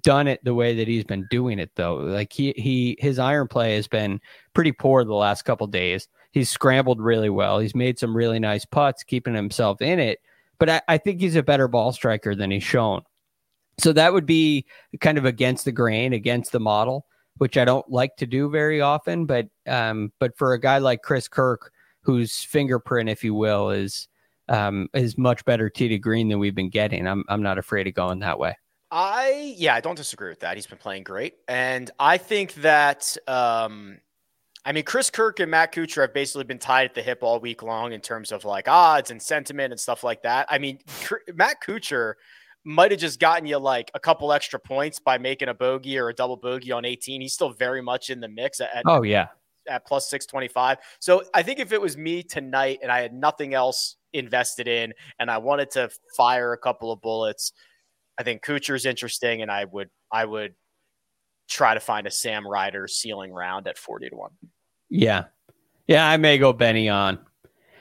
done 0.00 0.26
it 0.26 0.42
the 0.42 0.54
way 0.54 0.74
that 0.74 0.88
he's 0.88 1.04
been 1.04 1.26
doing 1.30 1.58
it 1.58 1.72
though. 1.76 1.96
Like 1.96 2.32
he 2.32 2.54
he 2.56 2.96
his 2.98 3.18
iron 3.18 3.46
play 3.46 3.76
has 3.76 3.88
been 3.88 4.22
pretty 4.54 4.72
poor 4.72 5.04
the 5.04 5.12
last 5.12 5.42
couple 5.42 5.66
days 5.66 6.08
he's 6.32 6.50
scrambled 6.50 7.00
really 7.00 7.30
well. 7.30 7.58
He's 7.58 7.74
made 7.74 7.98
some 7.98 8.16
really 8.16 8.38
nice 8.38 8.64
putts, 8.64 9.02
keeping 9.02 9.34
himself 9.34 9.80
in 9.82 9.98
it. 9.98 10.20
But 10.58 10.70
I, 10.70 10.82
I 10.88 10.98
think 10.98 11.20
he's 11.20 11.36
a 11.36 11.42
better 11.42 11.68
ball 11.68 11.92
striker 11.92 12.34
than 12.34 12.50
he's 12.50 12.62
shown. 12.62 13.02
So 13.78 13.92
that 13.94 14.12
would 14.12 14.26
be 14.26 14.66
kind 15.00 15.16
of 15.16 15.24
against 15.24 15.64
the 15.64 15.72
grain, 15.72 16.12
against 16.12 16.52
the 16.52 16.60
model, 16.60 17.06
which 17.38 17.56
I 17.56 17.64
don't 17.64 17.88
like 17.90 18.16
to 18.16 18.26
do 18.26 18.50
very 18.50 18.80
often. 18.80 19.24
But 19.24 19.48
um, 19.66 20.12
but 20.18 20.36
for 20.36 20.52
a 20.52 20.60
guy 20.60 20.78
like 20.78 21.02
Chris 21.02 21.28
Kirk, 21.28 21.72
whose 22.02 22.42
fingerprint, 22.42 23.08
if 23.08 23.24
you 23.24 23.34
will, 23.34 23.70
is 23.70 24.08
um, 24.48 24.88
is 24.92 25.16
much 25.16 25.44
better 25.46 25.70
tee 25.70 25.88
to 25.88 25.98
green 25.98 26.28
than 26.28 26.38
we've 26.38 26.54
been 26.54 26.68
getting, 26.68 27.06
I'm 27.06 27.24
I'm 27.28 27.42
not 27.42 27.56
afraid 27.56 27.86
of 27.86 27.94
going 27.94 28.18
that 28.18 28.38
way. 28.38 28.56
I 28.90 29.54
yeah, 29.56 29.74
I 29.74 29.80
don't 29.80 29.96
disagree 29.96 30.28
with 30.28 30.40
that. 30.40 30.56
He's 30.56 30.66
been 30.66 30.78
playing 30.78 31.04
great, 31.04 31.36
and 31.48 31.90
I 31.98 32.18
think 32.18 32.54
that 32.54 33.16
um, 33.26 33.98
I 34.64 34.72
mean, 34.72 34.84
Chris 34.84 35.08
Kirk 35.10 35.40
and 35.40 35.50
Matt 35.50 35.72
Kuchar 35.72 36.02
have 36.02 36.14
basically 36.14 36.44
been 36.44 36.58
tied 36.58 36.84
at 36.84 36.94
the 36.94 37.02
hip 37.02 37.20
all 37.22 37.40
week 37.40 37.62
long 37.62 37.92
in 37.92 38.00
terms 38.00 38.30
of 38.30 38.44
like 38.44 38.68
odds 38.68 39.10
and 39.10 39.20
sentiment 39.20 39.72
and 39.72 39.80
stuff 39.80 40.04
like 40.04 40.22
that. 40.22 40.46
I 40.50 40.58
mean, 40.58 40.78
Matt 41.34 41.62
Kuchar 41.62 42.14
might 42.64 42.90
have 42.90 43.00
just 43.00 43.18
gotten 43.18 43.46
you 43.46 43.58
like 43.58 43.90
a 43.94 44.00
couple 44.00 44.32
extra 44.32 44.60
points 44.60 44.98
by 44.98 45.16
making 45.16 45.48
a 45.48 45.54
bogey 45.54 45.98
or 45.98 46.10
a 46.10 46.14
double 46.14 46.36
bogey 46.36 46.72
on 46.72 46.84
18. 46.84 47.20
He's 47.20 47.32
still 47.32 47.50
very 47.50 47.80
much 47.80 48.10
in 48.10 48.20
the 48.20 48.28
mix 48.28 48.60
at, 48.60 48.82
oh 48.86 49.02
yeah 49.02 49.28
at 49.68 49.86
plus 49.86 50.10
625. 50.10 50.78
So 50.98 51.22
I 51.32 51.42
think 51.42 51.58
if 51.58 51.72
it 51.72 51.80
was 51.80 51.96
me 51.96 52.22
tonight 52.22 52.80
and 52.82 52.90
I 52.90 53.00
had 53.00 53.14
nothing 53.14 53.54
else 53.54 53.96
invested 54.12 54.68
in 54.68 54.92
and 55.18 55.30
I 55.30 55.38
wanted 55.38 55.70
to 55.72 55.90
fire 56.16 56.52
a 56.52 56.58
couple 56.58 56.92
of 56.92 57.00
bullets, 57.00 57.52
I 58.18 58.22
think 58.22 58.44
Kuchar's 58.44 58.84
interesting 58.84 59.42
and 59.42 59.50
I 59.50 59.64
would 59.64 59.88
I 60.12 60.24
would 60.24 60.54
try 61.50 61.74
to 61.74 61.80
find 61.80 62.06
a 62.06 62.10
Sam 62.10 62.46
Ryder 62.46 62.88
ceiling 62.88 63.32
round 63.32 63.66
at 63.66 63.76
40 63.76 64.10
to 64.10 64.16
1. 64.16 64.30
Yeah. 64.88 65.24
Yeah, 65.86 66.08
I 66.08 66.16
may 66.16 66.38
go 66.38 66.52
Ben 66.52 66.76
An. 66.76 67.18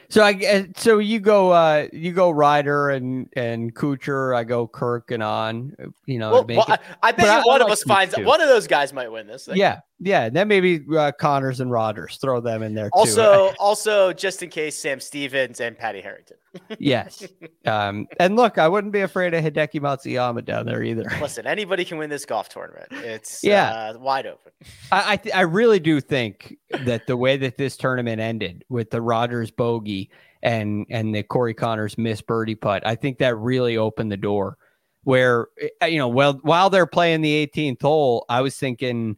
So 0.10 0.24
I 0.24 0.32
uh, 0.32 0.64
so 0.76 0.98
you 0.98 1.20
go 1.20 1.52
uh 1.52 1.88
you 1.94 2.12
go 2.14 2.32
Ryder 2.32 2.90
and 2.90 3.30
and 3.34 3.76
Kuchar, 3.76 4.36
I 4.36 4.44
go 4.44 4.68
Kirk 4.68 5.12
and 5.12 5.22
on. 5.22 5.76
You 6.08 6.18
know, 6.18 6.32
well, 6.32 6.46
well, 6.48 6.66
I, 6.68 6.80
I, 7.04 7.12
bet 7.12 7.46
one 7.46 7.62
of 7.62 7.66
like 7.66 7.74
us 7.74 7.84
finds 7.84 8.16
too. 8.16 8.26
one 8.26 8.42
of 8.42 8.50
those 8.50 8.66
guys 8.66 8.92
might 8.92 9.12
win 9.12 9.28
this. 9.28 9.46
Thing. 9.46 9.58
Yeah, 9.58 9.82
yeah. 10.00 10.30
Then 10.30 10.48
maybe 10.48 10.86
uh, 10.96 11.12
Conners 11.12 11.60
and 11.60 11.72
Rodgers 11.72 12.18
throw 12.18 12.40
them 12.40 12.64
in 12.64 12.74
there 12.74 12.90
also, 12.94 13.50
too. 13.50 13.56
also, 13.60 14.14
just 14.14 14.44
in 14.44 14.50
case, 14.50 14.78
Sam 14.78 15.00
Stevens 15.00 15.60
and 15.60 15.78
Patty 15.78 16.02
Harrington. 16.02 16.38
yes. 16.80 17.28
Um, 17.66 18.08
and 18.20 18.36
look, 18.36 18.58
I 18.58 18.68
wouldn't 18.68 18.94
be 18.94 19.02
afraid 19.02 19.34
of 19.34 19.44
Hideki 19.44 19.80
Matsuyama 19.80 20.44
down 20.46 20.66
there 20.66 20.84
either. 20.84 21.06
Listen, 21.22 21.46
anybody 21.46 21.86
can 21.86 21.98
win 21.98 22.10
this 22.10 22.26
golf 22.26 22.50
tournament. 22.50 22.88
It's 22.92 23.44
yeah 23.44 23.72
uh, 23.72 24.00
wide 24.00 24.26
open. 24.26 24.52
I 24.92 25.14
I, 25.14 25.18
th- 25.18 25.36
I 25.36 25.42
really 25.42 25.80
do 25.80 26.02
think 26.02 26.58
that 26.86 27.08
the 27.08 27.18
way 27.18 27.38
that 27.38 27.58
this 27.58 27.78
tournament 27.78 28.22
ended 28.22 28.66
with 28.70 28.90
the 28.90 29.02
Rodgers 29.02 29.52
bogey 29.52 30.10
and 30.42 30.86
and 30.90 31.14
the 31.14 31.24
Corey 31.24 31.54
Conners 31.54 31.98
miss 31.98 32.22
birdie 32.22 32.56
putt, 32.56 32.86
I 32.86 32.96
think 32.96 33.18
that 33.20 33.36
really 33.38 33.78
opened 33.78 34.12
the 34.12 34.18
door. 34.18 34.58
Where 35.04 35.48
eh, 35.82 35.88
you 35.88 35.98
know, 35.98 36.08
well, 36.08 36.40
while 36.42 36.70
they're 36.70 36.86
playing 36.86 37.22
the 37.22 37.48
18th 37.48 37.82
hole, 37.82 38.26
I 38.30 38.42
was 38.42 38.58
thinking, 38.58 39.18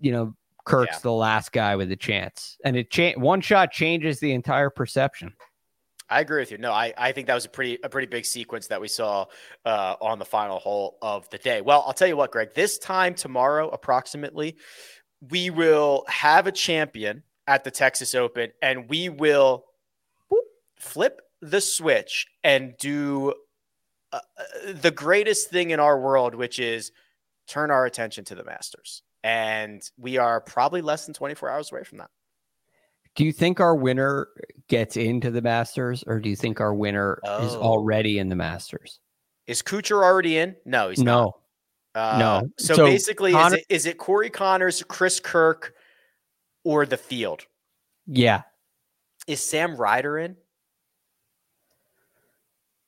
you 0.00 0.12
know, 0.12 0.34
Kirk's 0.64 0.96
yeah. 0.96 1.00
the 1.02 1.12
last 1.12 1.52
guy 1.52 1.76
with 1.76 1.90
a 1.92 1.96
chance, 1.96 2.58
and 2.64 2.76
it 2.76 2.90
cha- 2.90 3.14
one 3.14 3.40
shot 3.40 3.70
changes 3.70 4.20
the 4.20 4.32
entire 4.32 4.70
perception. 4.70 5.32
I 6.08 6.20
agree 6.20 6.40
with 6.40 6.52
you. 6.52 6.58
No, 6.58 6.72
I, 6.72 6.94
I 6.96 7.12
think 7.12 7.26
that 7.26 7.34
was 7.34 7.46
a 7.46 7.48
pretty 7.48 7.78
a 7.82 7.88
pretty 7.88 8.06
big 8.06 8.24
sequence 8.24 8.68
that 8.68 8.80
we 8.80 8.88
saw 8.88 9.26
uh, 9.64 9.96
on 10.00 10.18
the 10.18 10.24
final 10.24 10.58
hole 10.58 10.98
of 11.02 11.28
the 11.30 11.38
day. 11.38 11.60
Well, 11.60 11.82
I'll 11.86 11.92
tell 11.92 12.08
you 12.08 12.16
what, 12.16 12.30
Greg. 12.30 12.54
This 12.54 12.78
time 12.78 13.14
tomorrow, 13.14 13.68
approximately, 13.70 14.56
we 15.30 15.50
will 15.50 16.04
have 16.08 16.46
a 16.46 16.52
champion 16.52 17.22
at 17.46 17.64
the 17.64 17.70
Texas 17.70 18.14
Open, 18.14 18.52
and 18.62 18.88
we 18.88 19.08
will 19.08 19.64
whoop, 20.28 20.44
flip 20.78 21.22
the 21.40 21.60
switch 21.60 22.26
and 22.44 22.76
do 22.78 23.34
uh, 24.12 24.20
uh, 24.38 24.72
the 24.80 24.90
greatest 24.90 25.50
thing 25.50 25.70
in 25.70 25.80
our 25.80 25.98
world, 25.98 26.34
which 26.34 26.58
is 26.58 26.92
turn 27.46 27.70
our 27.70 27.84
attention 27.84 28.24
to 28.24 28.34
the 28.34 28.44
Masters. 28.44 29.02
And 29.26 29.82
we 29.98 30.18
are 30.18 30.40
probably 30.40 30.82
less 30.82 31.04
than 31.04 31.12
24 31.12 31.50
hours 31.50 31.72
away 31.72 31.82
from 31.82 31.98
that. 31.98 32.10
Do 33.16 33.24
you 33.24 33.32
think 33.32 33.58
our 33.58 33.74
winner 33.74 34.28
gets 34.68 34.96
into 34.96 35.32
the 35.32 35.42
Masters, 35.42 36.04
or 36.06 36.20
do 36.20 36.28
you 36.28 36.36
think 36.36 36.60
our 36.60 36.72
winner 36.72 37.18
oh. 37.24 37.44
is 37.44 37.52
already 37.56 38.20
in 38.20 38.28
the 38.28 38.36
Masters? 38.36 39.00
Is 39.48 39.62
Kuchar 39.62 40.04
already 40.04 40.36
in? 40.36 40.54
No, 40.64 40.90
he's 40.90 41.00
no. 41.00 41.34
not. 41.94 42.14
Uh, 42.14 42.18
no. 42.18 42.50
So, 42.56 42.74
so 42.74 42.84
basically, 42.84 43.32
Connor- 43.32 43.56
is, 43.56 43.62
it, 43.62 43.66
is 43.68 43.86
it 43.86 43.98
Corey 43.98 44.30
Conners, 44.30 44.84
Chris 44.86 45.18
Kirk, 45.18 45.74
or 46.62 46.86
the 46.86 46.96
field? 46.96 47.46
Yeah. 48.06 48.42
Is 49.26 49.40
Sam 49.40 49.74
Ryder 49.74 50.18
in? 50.18 50.36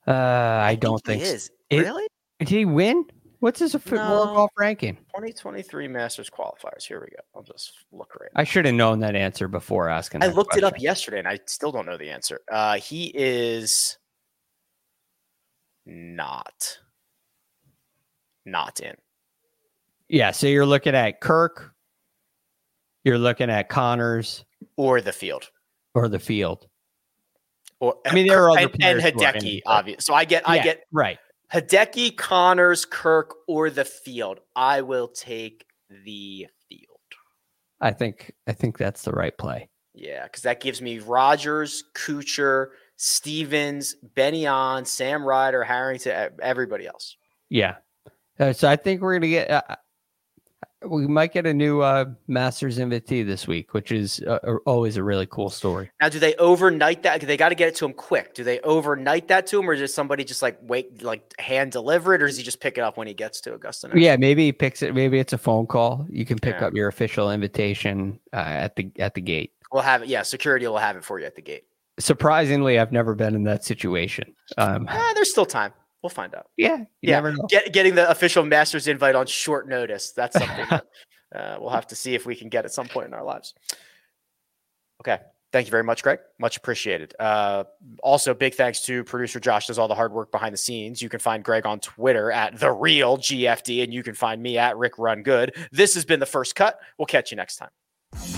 Uh, 0.06 0.12
I, 0.12 0.68
I 0.68 0.74
don't 0.76 1.04
think, 1.04 1.20
think 1.20 1.34
is. 1.34 1.50
It, 1.68 1.80
really? 1.80 2.06
Did 2.38 2.48
he 2.48 2.64
win? 2.64 3.06
What's 3.40 3.60
his 3.60 3.74
no. 3.74 4.10
world 4.10 4.34
golf 4.34 4.50
ranking? 4.58 4.96
2023 4.96 5.86
Masters 5.88 6.28
qualifiers. 6.28 6.84
Here 6.86 7.00
we 7.00 7.06
go. 7.06 7.22
I'll 7.36 7.42
just 7.42 7.72
look 7.92 8.16
right. 8.20 8.30
I 8.34 8.42
should 8.42 8.64
have 8.64 8.74
known 8.74 8.98
that 9.00 9.14
answer 9.14 9.46
before 9.46 9.88
asking. 9.88 10.22
I 10.24 10.26
looked 10.26 10.50
question. 10.50 10.64
it 10.64 10.74
up 10.74 10.80
yesterday, 10.80 11.20
and 11.20 11.28
I 11.28 11.38
still 11.46 11.70
don't 11.70 11.86
know 11.86 11.96
the 11.96 12.10
answer. 12.10 12.40
Uh, 12.50 12.78
he 12.78 13.12
is 13.14 13.96
not 15.86 16.78
not 18.44 18.80
in. 18.80 18.94
Yeah, 20.08 20.30
so 20.30 20.46
you're 20.46 20.66
looking 20.66 20.94
at 20.94 21.20
Kirk, 21.20 21.72
you're 23.04 23.18
looking 23.18 23.50
at 23.50 23.68
Conners 23.68 24.44
or 24.76 25.00
the 25.00 25.12
field. 25.12 25.50
or 25.94 26.08
the 26.08 26.18
field. 26.18 26.66
Or 27.80 27.96
I 28.06 28.14
mean, 28.14 28.26
there 28.26 28.42
are 28.42 28.50
other 28.50 28.60
and, 28.62 28.70
and 28.70 28.80
players 28.80 29.02
who 29.04 29.10
Hideki, 29.12 29.40
the- 29.40 29.62
obvious. 29.66 30.04
So 30.04 30.14
I 30.14 30.24
get, 30.24 30.48
I 30.48 30.58
get 30.58 30.82
right. 30.90 31.18
Hideki, 31.52 32.16
Conners, 32.16 32.84
Kirk, 32.84 33.34
or 33.46 33.70
the 33.70 33.84
field. 33.84 34.40
I 34.54 34.82
will 34.82 35.08
take 35.08 35.66
the 36.04 36.46
field. 36.68 36.98
I 37.80 37.92
think 37.92 38.34
I 38.46 38.52
think 38.52 38.76
that's 38.76 39.02
the 39.02 39.12
right 39.12 39.36
play. 39.36 39.68
Yeah, 39.94 40.24
because 40.24 40.42
that 40.42 40.60
gives 40.60 40.82
me 40.82 40.98
Rodgers, 40.98 41.84
Kuchar, 41.94 42.68
Stevens, 42.96 43.96
Ben 44.14 44.34
An, 44.34 44.84
Sam 44.84 45.24
Ryder, 45.24 45.64
Harrington, 45.64 46.30
everybody 46.40 46.86
else. 46.86 47.16
Yeah. 47.48 47.76
Uh, 48.38 48.52
so 48.52 48.68
I 48.68 48.76
think 48.76 49.00
we're 49.00 49.14
gonna 49.14 49.28
get. 49.28 49.50
Uh, 49.50 49.62
we 50.86 51.06
might 51.06 51.32
get 51.32 51.44
a 51.46 51.52
new 51.52 51.80
uh, 51.80 52.04
Masters 52.28 52.78
invitee 52.78 53.26
this 53.26 53.46
week, 53.48 53.74
which 53.74 53.90
is 53.90 54.20
uh, 54.20 54.38
always 54.64 54.96
a 54.96 55.02
really 55.02 55.26
cool 55.26 55.50
story. 55.50 55.90
Now, 56.00 56.08
do 56.08 56.18
they 56.18 56.34
overnight 56.36 57.02
that? 57.02 57.20
They 57.20 57.36
got 57.36 57.48
to 57.48 57.54
get 57.54 57.68
it 57.68 57.74
to 57.76 57.84
him 57.86 57.92
quick. 57.92 58.34
Do 58.34 58.44
they 58.44 58.60
overnight 58.60 59.28
that 59.28 59.46
to 59.48 59.58
him, 59.58 59.68
or 59.68 59.74
does 59.74 59.92
somebody 59.92 60.24
just 60.24 60.40
like 60.42 60.58
wait, 60.62 61.02
like 61.02 61.34
hand 61.40 61.72
deliver 61.72 62.14
it, 62.14 62.22
or 62.22 62.26
does 62.28 62.36
he 62.36 62.42
just 62.44 62.60
pick 62.60 62.78
it 62.78 62.82
up 62.82 62.96
when 62.96 63.06
he 63.08 63.14
gets 63.14 63.40
to 63.42 63.54
Augusta? 63.54 63.90
Yeah, 63.94 64.16
maybe 64.16 64.44
he 64.44 64.52
picks 64.52 64.82
it. 64.82 64.94
Maybe 64.94 65.18
it's 65.18 65.32
a 65.32 65.38
phone 65.38 65.66
call. 65.66 66.06
You 66.08 66.24
can 66.24 66.38
pick 66.38 66.56
Yeah. 66.60 66.66
up 66.68 66.74
your 66.74 66.88
official 66.88 67.30
invitation 67.32 68.20
uh, 68.32 68.36
at 68.36 68.76
the 68.76 68.90
at 68.98 69.14
the 69.14 69.20
gate. 69.20 69.52
we'll 69.72 69.82
have 69.82 70.02
it. 70.02 70.08
Yeah, 70.08 70.22
security 70.22 70.66
will 70.66 70.78
have 70.78 70.96
it 70.96 71.04
for 71.04 71.18
you 71.18 71.26
at 71.26 71.34
the 71.34 71.42
gate. 71.42 71.64
Surprisingly, 71.98 72.78
I've 72.78 72.92
never 72.92 73.16
been 73.16 73.34
in 73.34 73.42
that 73.44 73.64
situation. 73.64 74.32
Um, 74.56 74.86
Ah, 74.88 75.10
there's 75.14 75.30
still 75.32 75.44
time. 75.46 75.72
We'll 76.02 76.10
find 76.10 76.34
out. 76.34 76.46
yeah, 76.56 76.84
yeah. 77.02 77.32
Get, 77.48 77.72
getting 77.72 77.94
the 77.94 78.08
official 78.08 78.44
Masters 78.44 78.86
invite 78.86 79.16
on 79.16 79.26
short 79.26 79.68
notice. 79.68 80.12
That's 80.12 80.38
something 80.38 80.66
that 80.70 80.86
uh, 81.34 81.56
we'll 81.60 81.70
have 81.70 81.88
to 81.88 81.96
see 81.96 82.14
if 82.14 82.24
we 82.24 82.36
can 82.36 82.48
get 82.48 82.64
at 82.64 82.72
some 82.72 82.86
point 82.86 83.08
in 83.08 83.14
our 83.14 83.24
lives. 83.24 83.54
Okay. 85.00 85.18
Thank 85.50 85.66
you 85.66 85.70
very 85.70 85.82
much, 85.84 86.02
Greg. 86.02 86.18
Much 86.38 86.58
appreciated. 86.58 87.14
Uh, 87.18 87.64
also, 88.02 88.34
big 88.34 88.54
thanks 88.54 88.82
to 88.82 89.02
producer 89.04 89.40
Josh, 89.40 89.66
does 89.66 89.78
all 89.78 89.88
the 89.88 89.94
hard 89.94 90.12
work 90.12 90.30
behind 90.30 90.52
the 90.52 90.58
scenes. 90.58 91.00
You 91.00 91.08
can 91.08 91.20
find 91.20 91.42
Greg 91.42 91.64
on 91.64 91.80
Twitter 91.80 92.30
at 92.30 92.60
the 92.60 92.70
real 92.70 93.16
GFD, 93.16 93.82
and 93.82 93.92
you 93.92 94.02
can 94.02 94.14
find 94.14 94.42
me 94.42 94.58
at 94.58 94.76
Rick 94.76 94.98
Run 94.98 95.22
Good. 95.22 95.56
This 95.72 95.94
has 95.94 96.04
been 96.04 96.20
the 96.20 96.26
first 96.26 96.54
cut. 96.54 96.78
We'll 96.98 97.06
catch 97.06 97.30
you 97.30 97.36
next 97.36 97.56
time. 97.56 98.37